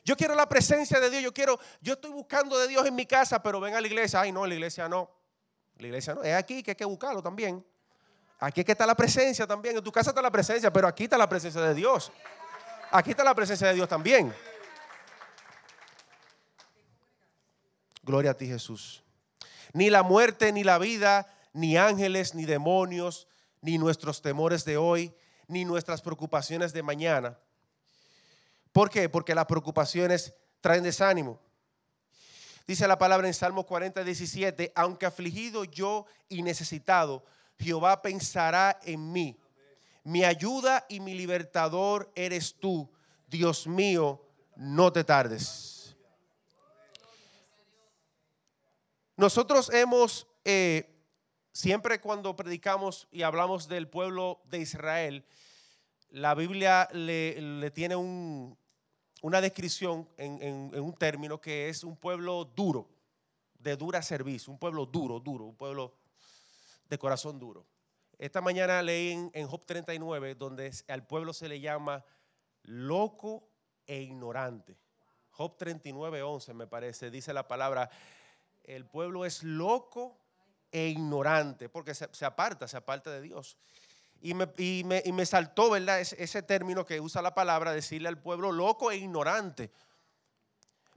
Yo 0.03 0.17
quiero 0.17 0.35
la 0.35 0.49
presencia 0.49 0.99
de 0.99 1.09
Dios, 1.09 1.23
yo 1.23 1.33
quiero, 1.33 1.59
yo 1.79 1.93
estoy 1.93 2.11
buscando 2.11 2.57
de 2.57 2.67
Dios 2.67 2.85
en 2.85 2.95
mi 2.95 3.05
casa, 3.05 3.41
pero 3.41 3.59
ven 3.59 3.75
a 3.75 3.81
la 3.81 3.87
iglesia. 3.87 4.21
Ay, 4.21 4.31
no, 4.31 4.45
la 4.45 4.53
iglesia 4.53 4.89
no. 4.89 5.09
La 5.77 5.87
iglesia 5.87 6.13
no. 6.13 6.23
Es 6.23 6.35
aquí 6.35 6.63
que 6.63 6.71
hay 6.71 6.75
que 6.75 6.85
buscarlo 6.85 7.21
también. 7.21 7.65
Aquí 8.39 8.61
es 8.61 8.65
que 8.65 8.73
está 8.73 8.85
la 8.85 8.95
presencia 8.95 9.47
también. 9.47 9.77
En 9.77 9.83
tu 9.83 9.91
casa 9.91 10.11
está 10.11 10.21
la 10.21 10.31
presencia, 10.31 10.71
pero 10.71 10.87
aquí 10.87 11.05
está 11.05 11.17
la 11.17 11.29
presencia 11.29 11.61
de 11.61 11.73
Dios. 11.73 12.11
Aquí 12.91 13.11
está 13.11 13.23
la 13.23 13.33
presencia 13.33 13.67
de 13.67 13.73
Dios 13.73 13.87
también. 13.87 14.33
Gloria 18.03 18.31
a 18.31 18.33
ti, 18.33 18.47
Jesús. 18.47 19.03
Ni 19.71 19.89
la 19.89 20.03
muerte, 20.03 20.51
ni 20.51 20.63
la 20.63 20.77
vida, 20.77 21.33
ni 21.53 21.77
ángeles, 21.77 22.35
ni 22.35 22.45
demonios, 22.45 23.27
ni 23.61 23.77
nuestros 23.77 24.21
temores 24.21 24.65
de 24.65 24.77
hoy, 24.77 25.15
ni 25.47 25.63
nuestras 25.65 26.01
preocupaciones 26.01 26.73
de 26.73 26.83
mañana. 26.83 27.39
¿Por 28.73 28.89
qué? 28.89 29.07
Porque 29.07 29.33
las 29.33 29.45
preocupaciones 29.45 30.33
traen 30.59 30.83
desánimo. 30.83 31.39
Dice 32.65 32.87
la 32.87 32.97
palabra 32.97 33.27
en 33.27 33.33
Salmo 33.33 33.65
40, 33.65 34.03
17, 34.03 34.71
aunque 34.75 35.05
afligido 35.05 35.65
yo 35.65 36.05
y 36.29 36.43
necesitado, 36.43 37.25
Jehová 37.59 38.01
pensará 38.01 38.79
en 38.83 39.11
mí. 39.11 39.37
Mi 40.05 40.23
ayuda 40.23 40.85
y 40.87 40.99
mi 41.01 41.13
libertador 41.13 42.11
eres 42.15 42.55
tú. 42.55 42.89
Dios 43.27 43.67
mío, 43.67 44.21
no 44.55 44.93
te 44.93 45.03
tardes. 45.03 45.95
Nosotros 49.17 49.69
hemos, 49.73 50.27
eh, 50.45 50.89
siempre 51.51 51.99
cuando 51.99 52.35
predicamos 52.35 53.07
y 53.11 53.23
hablamos 53.23 53.67
del 53.67 53.89
pueblo 53.89 54.41
de 54.45 54.59
Israel, 54.59 55.25
la 56.09 56.33
Biblia 56.33 56.87
le, 56.93 57.39
le 57.41 57.71
tiene 57.71 57.95
un, 57.95 58.57
una 59.23 59.39
descripción 59.39 60.07
en, 60.17 60.77
un 60.77 60.93
término 60.95 61.39
que 61.39 61.69
es 61.69 61.85
un 61.85 61.95
pueblo 61.95 62.43
duro, 62.43 62.89
de 63.57 63.77
dura 63.77 64.01
servicio, 64.01 64.51
un 64.51 64.59
pueblo 64.59 64.85
duro, 64.85 65.21
duro, 65.21 65.45
un 65.45 65.55
pueblo 65.55 65.93
de 66.89 66.97
corazón 66.97 67.39
duro. 67.39 67.65
Esta 68.19 68.41
mañana 68.41 68.81
leí 68.81 69.11
en, 69.11 69.31
en 69.33 69.47
Job 69.47 69.65
39 69.65 70.35
donde 70.35 70.73
al 70.89 71.07
pueblo 71.07 71.31
se 71.31 71.47
le 71.47 71.61
llama 71.61 72.03
loco 72.63 73.47
e 73.87 74.01
ignorante. 74.01 74.75
Job 75.31 75.55
39, 75.57 76.21
11 76.21 76.53
me 76.53 76.67
parece, 76.67 77.09
dice 77.09 77.31
la 77.31 77.47
palabra, 77.47 77.89
el 78.65 78.85
pueblo 78.85 79.23
es 79.23 79.41
loco 79.41 80.17
e 80.69 80.87
ignorante, 80.87 81.69
porque 81.69 81.93
se 81.93 82.25
aparta, 82.25 82.67
se 82.67 82.75
aparta 82.75 83.09
de 83.09 83.21
Dios. 83.21 83.57
Y 84.25 84.33
me, 84.35 84.47
y 84.57 84.83
me- 84.85 85.01
y 85.05 85.11
me 85.11 85.25
saltó, 85.25 85.69
¿verdad? 85.69 85.99
Ese, 85.99 86.41
término 86.43 86.85
que 86.85 87.01
usa 87.01 87.21
la 87.21 87.33
palabra, 87.35 87.73
decirle 87.73 88.07
al 88.07 88.17
pueblo 88.21 88.53
loco 88.53 88.89
e 88.89 88.95
ignorante. 88.95 89.69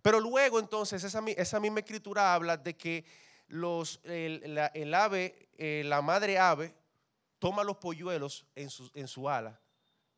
Pero 0.01 0.21
luego 0.21 0.61
entonces 0.61 1.03
esa, 1.03 1.21
esa 1.37 1.59
misma 1.59 1.81
escritura 1.81 2.33
habla 2.35 2.57
de 2.57 2.77
que 2.77 3.05
los, 3.49 4.01
el, 4.05 4.55
la- 4.55 4.69
el 4.69 4.95
ave, 4.95 5.49
eh, 5.59 5.83
la 5.85 6.03
madre 6.03 6.39
ave, 6.39 6.73
toma 7.41 7.65
los 7.65 7.79
polluelos 7.79 8.47
en 8.55 8.71
su, 8.71 8.89
en 8.95 9.09
su 9.09 9.29
ala 9.29 9.61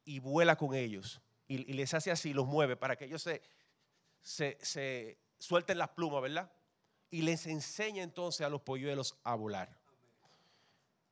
y 0.05 0.19
vuela 0.19 0.57
con 0.57 0.75
ellos. 0.75 1.23
Y, 1.47 1.71
y 1.71 1.73
les 1.73 1.95
hace 1.95 2.11
así, 2.11 2.35
los 2.35 2.47
mueve 2.47 2.77
para 2.77 2.95
que 2.97 3.07
ellos 3.07 3.23
se, 3.23 3.41
se, 4.21 4.59
se 4.61 5.19
suelten 5.39 5.79
las 5.79 5.89
plumas, 5.89 6.21
¿verdad? 6.21 6.53
Y 7.11 7.23
les 7.23 7.47
enseña 7.47 8.03
entonces 8.03 8.47
a 8.47 8.51
los 8.51 8.61
polluelos 8.61 9.17
a 9.25 9.35
volar. 9.35 9.78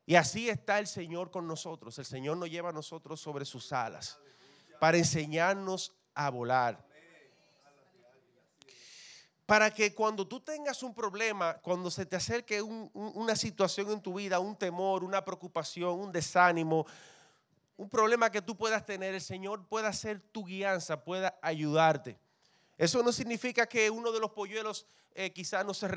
Y 0.06 0.14
así 0.14 0.48
está 0.48 0.78
el 0.78 0.86
Señor 0.86 1.30
con 1.32 1.46
nosotros. 1.48 1.98
El 1.98 2.04
Señor 2.04 2.36
nos 2.36 2.48
lleva 2.48 2.70
a 2.70 2.72
nosotros 2.72 3.20
sobre 3.20 3.44
sus 3.44 3.72
alas 3.72 4.18
para 4.78 4.96
enseñarnos 4.98 5.92
a 6.14 6.30
volar. 6.30 6.84
Para 9.46 9.72
que 9.72 9.94
cuando 9.94 10.26
tú 10.26 10.40
tengas 10.40 10.82
un 10.82 10.92
problema, 10.94 11.54
cuando 11.58 11.90
se 11.90 12.04
te 12.04 12.16
acerque 12.16 12.60
un- 12.62 12.90
un- 12.94 13.12
una 13.14 13.36
situación 13.36 13.90
en 13.92 14.00
tu 14.00 14.14
vida, 14.14 14.40
un 14.40 14.56
temor, 14.56 15.04
una 15.04 15.24
preocupación, 15.24 15.98
un 16.00 16.10
desánimo, 16.12 16.84
un 17.76 17.88
problema 17.88 18.30
que 18.30 18.42
tú 18.42 18.56
puedas 18.56 18.84
tener, 18.84 19.14
el 19.14 19.20
Señor 19.20 19.66
pueda 19.68 19.92
ser 19.92 20.20
tu 20.20 20.44
guianza, 20.44 21.04
pueda 21.04 21.38
ayudarte. 21.42 22.18
Eso 22.76 23.02
no 23.02 23.12
significa 23.12 23.66
que 23.68 23.88
uno 23.90 24.10
de 24.12 24.20
los 24.20 24.30
polluelos 24.32 24.86
eh, 25.14 25.32
quizás 25.32 25.64
no 25.64 25.72
se 25.74 25.88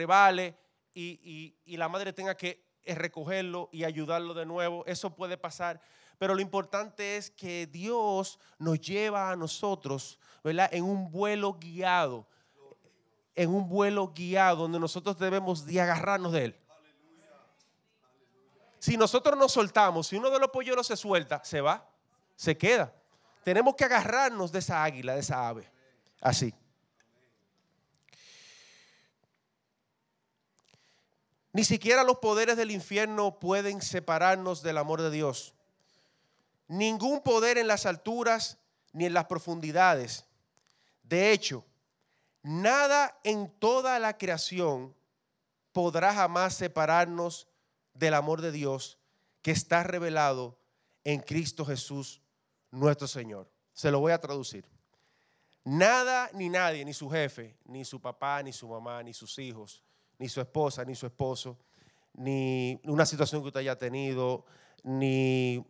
y- 1.24 1.56
y 1.74 1.78
la 1.78 1.90
madre 1.90 2.14
tenga 2.14 2.36
que 2.38 2.69
eh, 2.90 2.96
recogerlo 2.96 3.70
y 3.72 3.84
ayudarlo 3.84 4.34
de 4.34 4.46
nuevo. 4.46 4.86
Eso 4.86 5.16
puede 5.16 5.38
pasar. 5.38 5.80
Pero 6.18 6.34
lo 6.34 6.42
importante 6.42 7.18
es 7.18 7.30
que 7.32 7.68
Dios 7.68 8.40
nos 8.58 8.80
lleva 8.82 9.30
a 9.30 9.36
nosotros, 9.36 10.20
¿verdad? 10.44 10.70
En 10.74 10.84
un 10.84 11.12
vuelo 11.12 11.54
guiado. 11.54 12.28
En 13.36 13.50
un 13.52 13.70
vuelo 13.70 14.12
guiado 14.14 14.64
donde 14.64 14.80
nosotros 14.80 15.18
debemos 15.18 15.66
de 15.66 15.80
agarrarnos 15.80 16.32
de 16.34 16.46
Él. 16.46 16.56
Si 18.80 18.98
nosotros 18.98 19.38
nos 19.38 19.52
soltamos, 19.52 20.08
si 20.08 20.16
uno 20.16 20.30
de 20.30 20.40
los 20.40 20.50
polluelos 20.50 20.88
se 20.88 20.98
suelta, 20.98 21.42
se 21.44 21.62
va, 21.62 21.88
se 22.36 22.58
queda. 22.58 22.94
Tenemos 23.44 23.76
que 23.76 23.86
agarrarnos 23.86 24.52
de 24.52 24.60
esa 24.60 24.84
águila, 24.84 25.14
de 25.14 25.20
esa 25.20 25.48
ave. 25.48 25.70
Así. 26.22 26.54
Ni 31.52 31.64
siquiera 31.64 32.04
los 32.04 32.20
poderes 32.20 32.58
del 32.58 32.72
infierno 32.72 33.40
pueden 33.40 33.82
separarnos 33.82 34.62
del 34.62 34.78
amor 34.78 35.02
de 35.02 35.10
Dios. 35.10 35.56
Ningún 36.68 37.22
poder 37.22 37.58
en 37.58 37.68
las 37.68 37.86
alturas 37.86 38.60
ni 38.94 39.06
en 39.06 39.14
las 39.14 39.26
profundidades. 39.26 40.26
De 41.04 41.32
hecho, 41.32 41.66
nada 42.44 43.20
en 43.24 43.50
toda 43.60 43.98
la 43.98 44.18
creación 44.18 44.96
podrá 45.72 46.14
jamás 46.14 46.56
separarnos 46.56 47.48
del 47.94 48.14
amor 48.14 48.42
de 48.42 48.52
Dios 48.52 49.00
que 49.42 49.52
está 49.52 49.84
revelado 49.84 50.60
en 51.04 51.22
Cristo 51.22 51.66
Jesús, 51.66 52.22
nuestro 52.70 53.08
Señor. 53.08 53.52
Se 53.74 53.90
lo 53.90 54.00
voy 54.00 54.12
a 54.12 54.20
traducir. 54.20 54.66
Nada 55.64 56.30
ni 56.34 56.50
nadie, 56.50 56.86
ni 56.86 56.94
su 56.94 57.10
jefe, 57.10 57.58
ni 57.66 57.86
su 57.86 58.00
papá, 58.00 58.44
ni 58.44 58.54
su 58.54 58.68
mamá, 58.68 59.02
ni 59.04 59.14
sus 59.14 59.38
hijos, 59.40 59.84
ni 60.20 60.30
su 60.30 60.42
esposa, 60.42 60.86
ni 60.86 60.94
su 60.94 61.08
esposo, 61.08 61.58
ni 62.14 62.80
una 62.84 63.06
situación 63.06 63.42
que 63.42 63.48
usted 63.48 63.62
haya 63.62 63.78
tenido, 63.78 64.46
ni 64.84 65.66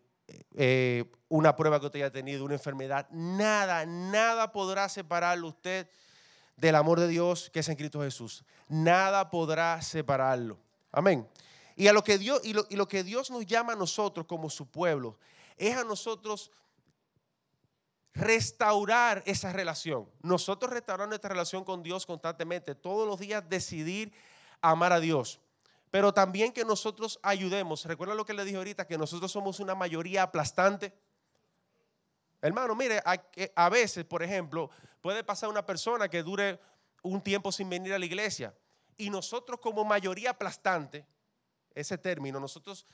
eh, 0.55 1.05
una 1.29 1.55
prueba 1.55 1.79
que 1.79 1.85
usted 1.85 1.99
haya 1.99 2.11
tenido, 2.11 2.43
una 2.43 2.55
enfermedad, 2.55 3.07
nada, 3.11 3.85
nada 3.85 4.51
podrá 4.51 4.89
separarlo 4.89 5.47
usted 5.47 5.87
del 6.57 6.75
amor 6.75 6.99
de 6.99 7.07
Dios 7.07 7.49
que 7.51 7.59
es 7.59 7.69
en 7.69 7.75
Cristo 7.75 8.01
Jesús. 8.01 8.43
Nada 8.67 9.29
podrá 9.29 9.81
separarlo. 9.81 10.57
Amén. 10.91 11.27
Y 11.75 11.87
a 11.87 11.93
lo 11.93 12.03
que 12.03 12.17
Dios 12.17 12.41
y 12.43 12.53
lo, 12.53 12.65
y 12.69 12.75
lo 12.75 12.87
que 12.87 13.03
Dios 13.03 13.31
nos 13.31 13.45
llama 13.45 13.73
a 13.73 13.75
nosotros 13.75 14.25
como 14.25 14.49
su 14.49 14.69
pueblo 14.69 15.17
es 15.55 15.77
a 15.77 15.83
nosotros 15.83 16.51
restaurar 18.13 19.23
esa 19.25 19.53
relación. 19.53 20.09
Nosotros 20.21 20.71
restauramos 20.71 21.09
nuestra 21.09 21.29
relación 21.29 21.63
con 21.63 21.83
Dios 21.83 22.05
constantemente, 22.05 22.75
todos 22.75 23.07
los 23.07 23.19
días 23.19 23.47
decidir 23.47 24.11
amar 24.61 24.93
a 24.93 24.99
Dios. 24.99 25.39
Pero 25.91 26.13
también 26.13 26.51
que 26.51 26.63
nosotros 26.65 27.19
ayudemos. 27.23 27.85
Recuerda 27.85 28.13
lo 28.13 28.25
que 28.25 28.33
le 28.33 28.45
dije 28.45 28.57
ahorita, 28.57 28.85
que 28.85 28.97
nosotros 28.97 29.31
somos 29.31 29.59
una 29.59 29.73
mayoría 29.75 30.23
aplastante. 30.23 30.93
Hermano, 32.41 32.75
mire, 32.75 33.01
a, 33.03 33.69
veces, 33.69 34.05
por 34.05 34.23
ejemplo, 34.23 34.69
puede 35.01 35.23
pasar 35.23 35.49
una 35.49 35.65
persona 35.65 36.07
que 36.07 36.23
dure 36.23 36.59
un 37.01 37.21
tiempo 37.21 37.51
sin 37.51 37.69
venir 37.69 37.93
a 37.93 37.99
la 37.99 38.05
iglesia. 38.05 38.53
Y 38.97 39.09
nosotros 39.09 39.59
como 39.59 39.83
mayoría 39.83 40.31
aplastante, 40.31 41.05
ese 41.73 41.97
término, 41.97 42.39
nosotros 42.39 42.85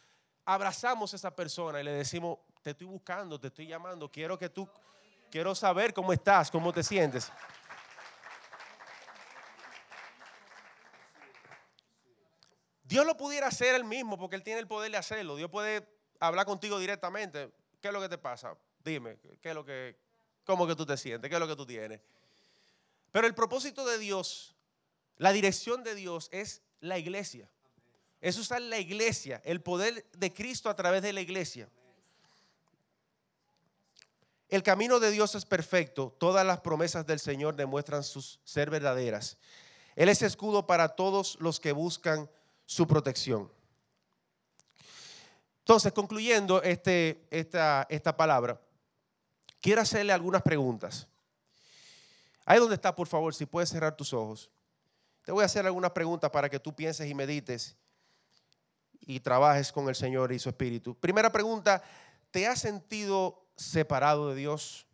abrazamos 0.45 1.13
a 1.13 1.15
esa 1.15 1.35
persona 1.35 1.81
y 1.81 1.83
le 1.83 1.91
decimos, 1.91 2.37
te 2.61 2.71
estoy 2.71 2.87
buscando, 2.87 3.39
te 3.39 3.47
estoy 3.47 3.67
llamando, 3.67 4.09
quiero 4.11 4.37
que 4.39 4.49
tú, 4.49 4.69
quiero 5.29 5.53
saber 5.53 5.93
cómo 5.93 6.13
estás, 6.13 6.49
cómo 6.49 6.71
te 6.71 6.83
sientes. 6.83 7.31
Dios 12.95 13.05
lo 13.05 13.17
pudiera 13.17 13.47
hacer 13.47 13.75
él 13.75 13.83
mismo 13.83 14.17
porque 14.17 14.37
él 14.37 14.41
tiene 14.41 14.61
el 14.61 14.67
poder 14.67 14.89
de 14.89 14.95
hacerlo. 14.95 15.35
Dios 15.35 15.51
puede 15.51 15.85
hablar 16.17 16.45
contigo 16.45 16.79
directamente. 16.79 17.51
¿Qué 17.81 17.89
es 17.89 17.93
lo 17.93 17.99
que 17.99 18.07
te 18.07 18.17
pasa? 18.17 18.57
Dime, 18.85 19.17
¿qué 19.41 19.49
es 19.49 19.53
lo 19.53 19.65
que, 19.65 19.97
cómo 20.45 20.65
que 20.65 20.77
tú 20.77 20.85
te 20.85 20.95
sientes? 20.95 21.27
¿Qué 21.27 21.35
es 21.35 21.39
lo 21.41 21.45
que 21.45 21.57
tú 21.57 21.65
tienes? 21.65 21.99
Pero 23.11 23.27
el 23.27 23.35
propósito 23.35 23.85
de 23.85 23.97
Dios, 23.97 24.55
la 25.17 25.33
dirección 25.33 25.83
de 25.83 25.93
Dios 25.93 26.29
es 26.31 26.61
la 26.79 26.97
iglesia. 26.97 27.49
Es 28.21 28.37
usar 28.37 28.61
la 28.61 28.79
iglesia, 28.79 29.41
el 29.43 29.59
poder 29.59 30.09
de 30.11 30.33
Cristo 30.33 30.69
a 30.69 30.75
través 30.77 31.01
de 31.01 31.11
la 31.11 31.19
iglesia. 31.19 31.67
El 34.47 34.63
camino 34.63 35.01
de 35.01 35.11
Dios 35.11 35.35
es 35.35 35.43
perfecto. 35.43 36.15
Todas 36.17 36.45
las 36.45 36.61
promesas 36.61 37.05
del 37.05 37.19
Señor 37.19 37.57
demuestran 37.57 38.05
sus, 38.05 38.39
ser 38.45 38.69
verdaderas. 38.69 39.37
Él 39.97 40.07
es 40.07 40.21
escudo 40.21 40.65
para 40.65 40.95
todos 40.95 41.35
los 41.41 41.59
que 41.59 41.73
buscan 41.73 42.29
su 42.65 42.87
protección. 42.87 43.51
Entonces, 45.59 45.93
concluyendo 45.93 46.61
este, 46.61 47.25
esta, 47.31 47.87
esta 47.89 48.15
palabra, 48.15 48.61
quiero 49.59 49.81
hacerle 49.81 50.13
algunas 50.13 50.41
preguntas. 50.43 51.07
Ahí 52.45 52.59
donde 52.59 52.75
está, 52.75 52.95
por 52.95 53.07
favor, 53.07 53.33
si 53.33 53.45
puedes 53.45 53.69
cerrar 53.69 53.97
tus 53.97 54.13
ojos. 54.13 54.51
Te 55.23 55.31
voy 55.31 55.41
a 55.41 55.45
hacer 55.45 55.65
algunas 55.65 55.91
preguntas 55.91 56.29
para 56.29 56.49
que 56.49 56.59
tú 56.59 56.75
pienses 56.75 57.09
y 57.09 57.15
medites 57.15 57.75
y 59.01 59.19
trabajes 59.19 59.71
con 59.71 59.89
el 59.89 59.95
Señor 59.95 60.31
y 60.31 60.37
su 60.37 60.49
Espíritu. 60.49 60.95
Primera 60.95 61.31
pregunta, 61.31 61.81
¿te 62.29 62.45
has 62.47 62.59
sentido 62.59 63.47
separado 63.55 64.29
de 64.29 64.35
Dios? 64.35 64.85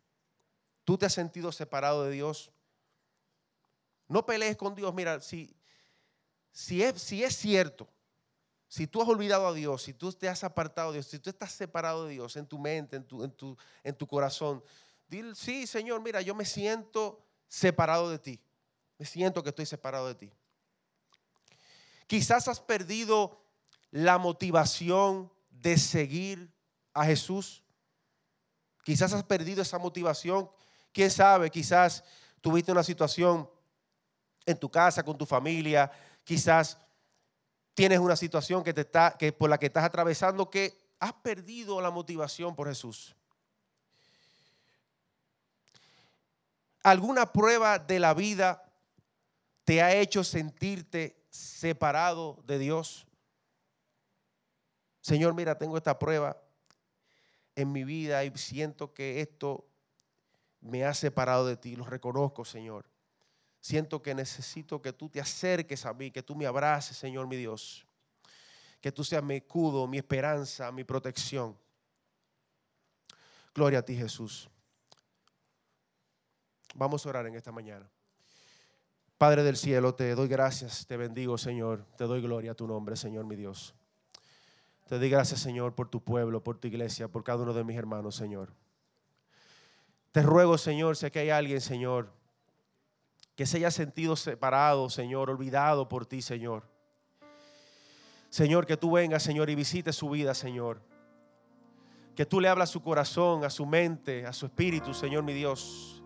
¿Tú 0.86 0.98
te 0.98 1.06
has 1.06 1.14
sentido 1.14 1.52
separado 1.52 2.06
de 2.06 2.12
Dios? 2.12 2.52
No 4.08 4.26
pelees 4.26 4.56
con 4.56 4.74
Dios. 4.74 4.94
Mira, 4.94 5.20
si, 5.20 5.54
si, 6.52 6.84
es, 6.84 7.02
si 7.02 7.24
es 7.24 7.36
cierto, 7.36 7.90
si 8.68 8.88
tú 8.88 9.02
has 9.02 9.10
olvidado 9.10 9.48
a 9.48 9.54
Dios, 9.54 9.84
si 9.84 9.94
tú 9.94 10.12
te 10.14 10.30
has 10.30 10.44
apartado 10.44 10.92
de 10.92 10.98
Dios, 10.98 11.08
si 11.08 11.20
tú 11.20 11.30
estás 11.30 11.52
separado 11.52 12.06
de 12.06 12.14
Dios 12.14 12.36
en 12.38 12.48
tu 12.48 12.58
mente, 12.58 12.96
en 12.96 13.04
tu, 13.04 13.24
en 13.24 13.32
tu, 13.32 13.58
en 13.84 13.96
tu 13.96 14.08
corazón, 14.08 14.64
dile, 15.08 15.36
sí, 15.36 15.68
Señor, 15.68 16.02
mira, 16.02 16.22
yo 16.22 16.34
me 16.34 16.46
siento 16.46 17.22
separado 17.48 18.10
de 18.10 18.18
ti. 18.18 18.40
Me 18.98 19.06
siento 19.06 19.44
que 19.44 19.50
estoy 19.50 19.66
separado 19.66 20.08
de 20.08 20.16
ti. 20.16 20.32
Quizás 22.08 22.48
has 22.48 22.60
perdido 22.60 23.42
la 23.90 24.18
motivación 24.18 25.32
de 25.50 25.78
seguir 25.78 26.54
a 26.94 27.06
Jesús. 27.06 27.64
Quizás 28.84 29.14
has 29.14 29.24
perdido 29.24 29.62
esa 29.62 29.78
motivación. 29.80 30.50
¿Quién 30.94 31.12
sabe? 31.12 31.50
Quizás 31.50 32.04
tuviste 32.40 32.72
una 32.72 32.84
situación 32.84 33.50
en 34.46 34.58
tu 34.58 34.70
casa, 34.70 35.04
con 35.04 35.18
tu 35.18 35.26
familia. 35.26 35.92
Quizás 36.24 36.78
tienes 37.74 38.00
una 38.00 38.16
situación 38.16 38.64
que 38.64 38.74
te 38.74 38.82
está, 38.82 39.16
que 39.18 39.32
por 39.34 39.50
la 39.50 39.58
que 39.58 39.68
estás 39.68 39.84
atravesando 39.84 40.50
que 40.50 40.78
has 41.00 41.14
perdido 41.14 41.82
la 41.82 41.90
motivación 41.90 42.56
por 42.56 42.68
Jesús. 42.68 43.16
¿Alguna 46.84 47.32
prueba 47.32 47.80
de 47.80 48.00
la 48.00 48.14
vida 48.14 48.64
te 49.64 49.82
ha 49.82 49.96
hecho 49.96 50.24
sentirte 50.24 51.16
separado 51.30 52.42
de 52.46 52.60
Dios? 52.60 53.08
Señor, 55.02 55.34
mira, 55.34 55.58
tengo 55.58 55.78
esta 55.78 55.98
prueba 55.98 56.38
en 57.56 57.72
mi 57.72 57.84
vida 57.84 58.24
y 58.24 58.32
siento 58.38 58.94
que 58.94 59.22
esto 59.22 59.66
me 60.60 60.86
ha 60.86 60.94
separado 60.94 61.46
de 61.46 61.58
ti. 61.58 61.76
Lo 61.76 61.86
reconozco, 61.86 62.46
Señor. 62.46 62.91
Siento 63.62 64.02
que 64.02 64.16
necesito 64.16 64.82
que 64.82 64.92
tú 64.92 65.08
te 65.08 65.22
acerques 65.22 65.86
a 65.86 65.94
mí, 65.94 66.10
que 66.10 66.24
tú 66.24 66.36
me 66.36 66.48
abraces, 66.48 66.98
Señor 66.98 67.28
mi 67.28 67.38
Dios. 67.38 67.86
Que 68.82 68.92
tú 68.92 69.04
seas 69.04 69.24
mi 69.24 69.36
escudo, 69.36 69.88
mi 69.88 70.00
esperanza, 70.00 70.72
mi 70.72 70.84
protección. 70.84 71.56
Gloria 73.54 73.80
a 73.80 73.82
ti, 73.84 73.96
Jesús. 73.96 74.50
Vamos 76.74 77.06
a 77.06 77.10
orar 77.10 77.28
en 77.28 77.36
esta 77.36 77.52
mañana. 77.52 77.88
Padre 79.20 79.44
del 79.44 79.56
cielo, 79.56 79.94
te 79.94 80.16
doy 80.16 80.28
gracias, 80.28 80.88
te 80.88 80.98
bendigo, 80.98 81.38
Señor. 81.38 81.86
Te 81.96 82.06
doy 82.06 82.22
gloria 82.22 82.54
a 82.54 82.56
tu 82.56 82.66
nombre, 82.66 82.96
Señor 82.96 83.26
mi 83.26 83.36
Dios. 83.36 83.76
Te 84.88 84.98
doy 84.98 85.10
gracias, 85.10 85.40
Señor, 85.40 85.76
por 85.76 85.90
tu 85.90 86.04
pueblo, 86.04 86.44
por 86.44 86.58
tu 86.58 86.68
iglesia, 86.68 87.08
por 87.08 87.24
cada 87.24 87.44
uno 87.44 87.54
de 87.54 87.64
mis 87.64 87.78
hermanos, 87.78 88.16
Señor. 88.16 88.52
Te 90.12 90.24
ruego, 90.24 90.58
Señor, 90.58 90.98
si 90.98 91.06
aquí 91.06 91.20
hay 91.20 91.30
alguien, 91.30 91.62
Señor, 91.62 92.12
que 93.42 93.48
se 93.48 93.58
haya 93.58 93.72
sentido 93.72 94.16
separado, 94.16 94.88
Señor, 94.88 95.32
olvidado 95.32 95.90
por 95.90 96.06
ti, 96.06 96.22
Señor. 96.22 96.70
Señor, 98.30 98.68
que 98.68 98.78
tú 98.78 98.92
vengas, 98.92 99.24
Señor, 99.24 99.50
y 99.50 99.56
visites 99.56 99.96
su 99.96 100.12
vida, 100.12 100.36
Señor. 100.36 100.80
Que 102.16 102.24
tú 102.24 102.40
le 102.40 102.50
hablas 102.50 102.70
a 102.70 102.74
su 102.74 102.84
corazón, 102.84 103.44
a 103.44 103.50
su 103.50 103.66
mente, 103.66 104.28
a 104.28 104.32
su 104.32 104.46
espíritu, 104.46 104.94
Señor, 104.94 105.24
mi 105.24 105.34
Dios. 105.34 106.04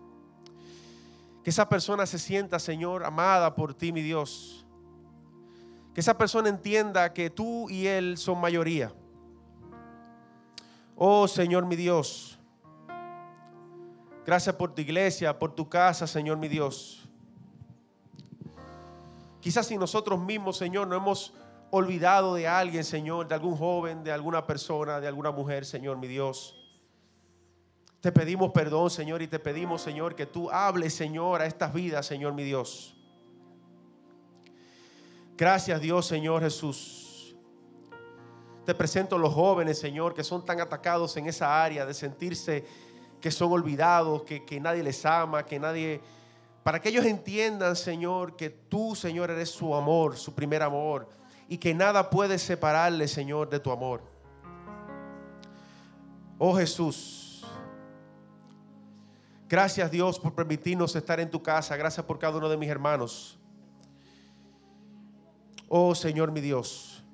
Que 1.44 1.50
esa 1.50 1.68
persona 1.68 2.06
se 2.06 2.18
sienta, 2.18 2.58
Señor, 2.58 3.04
amada 3.04 3.54
por 3.54 3.74
ti, 3.74 3.92
mi 3.92 4.00
Dios. 4.00 4.66
Que 5.92 6.00
esa 6.00 6.16
persona 6.16 6.48
entienda 6.48 7.12
que 7.12 7.28
tú 7.28 7.68
y 7.68 7.86
él 7.86 8.16
son 8.16 8.40
mayoría. 8.40 8.94
Oh, 10.94 11.28
Señor, 11.28 11.66
mi 11.66 11.76
Dios. 11.76 12.38
Gracias 14.24 14.54
por 14.54 14.74
tu 14.74 14.80
iglesia, 14.80 15.38
por 15.38 15.54
tu 15.54 15.68
casa, 15.68 16.06
Señor, 16.06 16.38
mi 16.38 16.48
Dios. 16.48 17.05
Quizás 19.46 19.68
si 19.68 19.78
nosotros 19.78 20.18
mismos, 20.18 20.56
Señor, 20.56 20.88
no 20.88 20.96
hemos 20.96 21.32
olvidado 21.70 22.34
de 22.34 22.48
alguien, 22.48 22.82
Señor, 22.82 23.28
de 23.28 23.36
algún 23.36 23.56
joven, 23.56 24.02
de 24.02 24.10
alguna 24.10 24.44
persona, 24.44 25.00
de 25.00 25.06
alguna 25.06 25.30
mujer, 25.30 25.64
Señor, 25.64 25.98
mi 25.98 26.08
Dios. 26.08 26.56
Te 28.00 28.10
pedimos 28.10 28.50
perdón, 28.50 28.90
Señor, 28.90 29.22
y 29.22 29.28
te 29.28 29.38
pedimos, 29.38 29.82
Señor, 29.82 30.16
que 30.16 30.26
tú 30.26 30.50
hables, 30.50 30.94
Señor, 30.94 31.42
a 31.42 31.46
estas 31.46 31.72
vidas, 31.72 32.04
Señor, 32.04 32.34
mi 32.34 32.42
Dios. 32.42 32.96
Gracias, 35.36 35.80
Dios, 35.80 36.06
Señor 36.06 36.42
Jesús. 36.42 37.36
Te 38.64 38.74
presento 38.74 39.16
los 39.16 39.32
jóvenes, 39.32 39.78
Señor, 39.78 40.12
que 40.12 40.24
son 40.24 40.44
tan 40.44 40.60
atacados 40.60 41.16
en 41.18 41.28
esa 41.28 41.62
área 41.62 41.86
de 41.86 41.94
sentirse 41.94 42.66
que 43.20 43.30
son 43.30 43.52
olvidados, 43.52 44.24
que, 44.24 44.44
que 44.44 44.58
nadie 44.58 44.82
les 44.82 45.06
ama, 45.06 45.46
que 45.46 45.60
nadie 45.60 46.00
para 46.66 46.80
que 46.80 46.88
ellos 46.88 47.04
entiendan, 47.04 47.76
Señor, 47.76 48.34
que 48.34 48.50
tú, 48.50 48.96
Señor, 48.96 49.30
eres 49.30 49.50
su 49.50 49.72
amor, 49.72 50.16
su 50.16 50.34
primer 50.34 50.64
amor, 50.64 51.08
y 51.48 51.58
que 51.58 51.72
nada 51.72 52.10
puede 52.10 52.40
separarle, 52.40 53.06
Señor, 53.06 53.48
de 53.48 53.60
tu 53.60 53.70
amor. 53.70 54.02
Oh 56.38 56.56
Jesús, 56.56 57.46
gracias 59.48 59.92
Dios 59.92 60.18
por 60.18 60.34
permitirnos 60.34 60.96
estar 60.96 61.20
en 61.20 61.30
tu 61.30 61.40
casa, 61.40 61.76
gracias 61.76 62.04
por 62.04 62.18
cada 62.18 62.36
uno 62.36 62.48
de 62.48 62.56
mis 62.56 62.68
hermanos. 62.68 63.38
Oh 65.68 65.94
Señor 65.94 66.32
mi 66.32 66.40
Dios, 66.40 67.04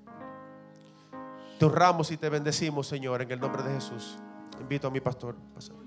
te 1.58 1.66
honramos 1.66 2.10
y 2.10 2.16
te 2.16 2.30
bendecimos, 2.30 2.86
Señor, 2.86 3.20
en 3.20 3.30
el 3.30 3.38
nombre 3.38 3.62
de 3.62 3.74
Jesús. 3.74 4.18
Invito 4.58 4.88
a 4.88 4.90
mi 4.90 5.00
pastor. 5.00 5.36
pastor. 5.54 5.81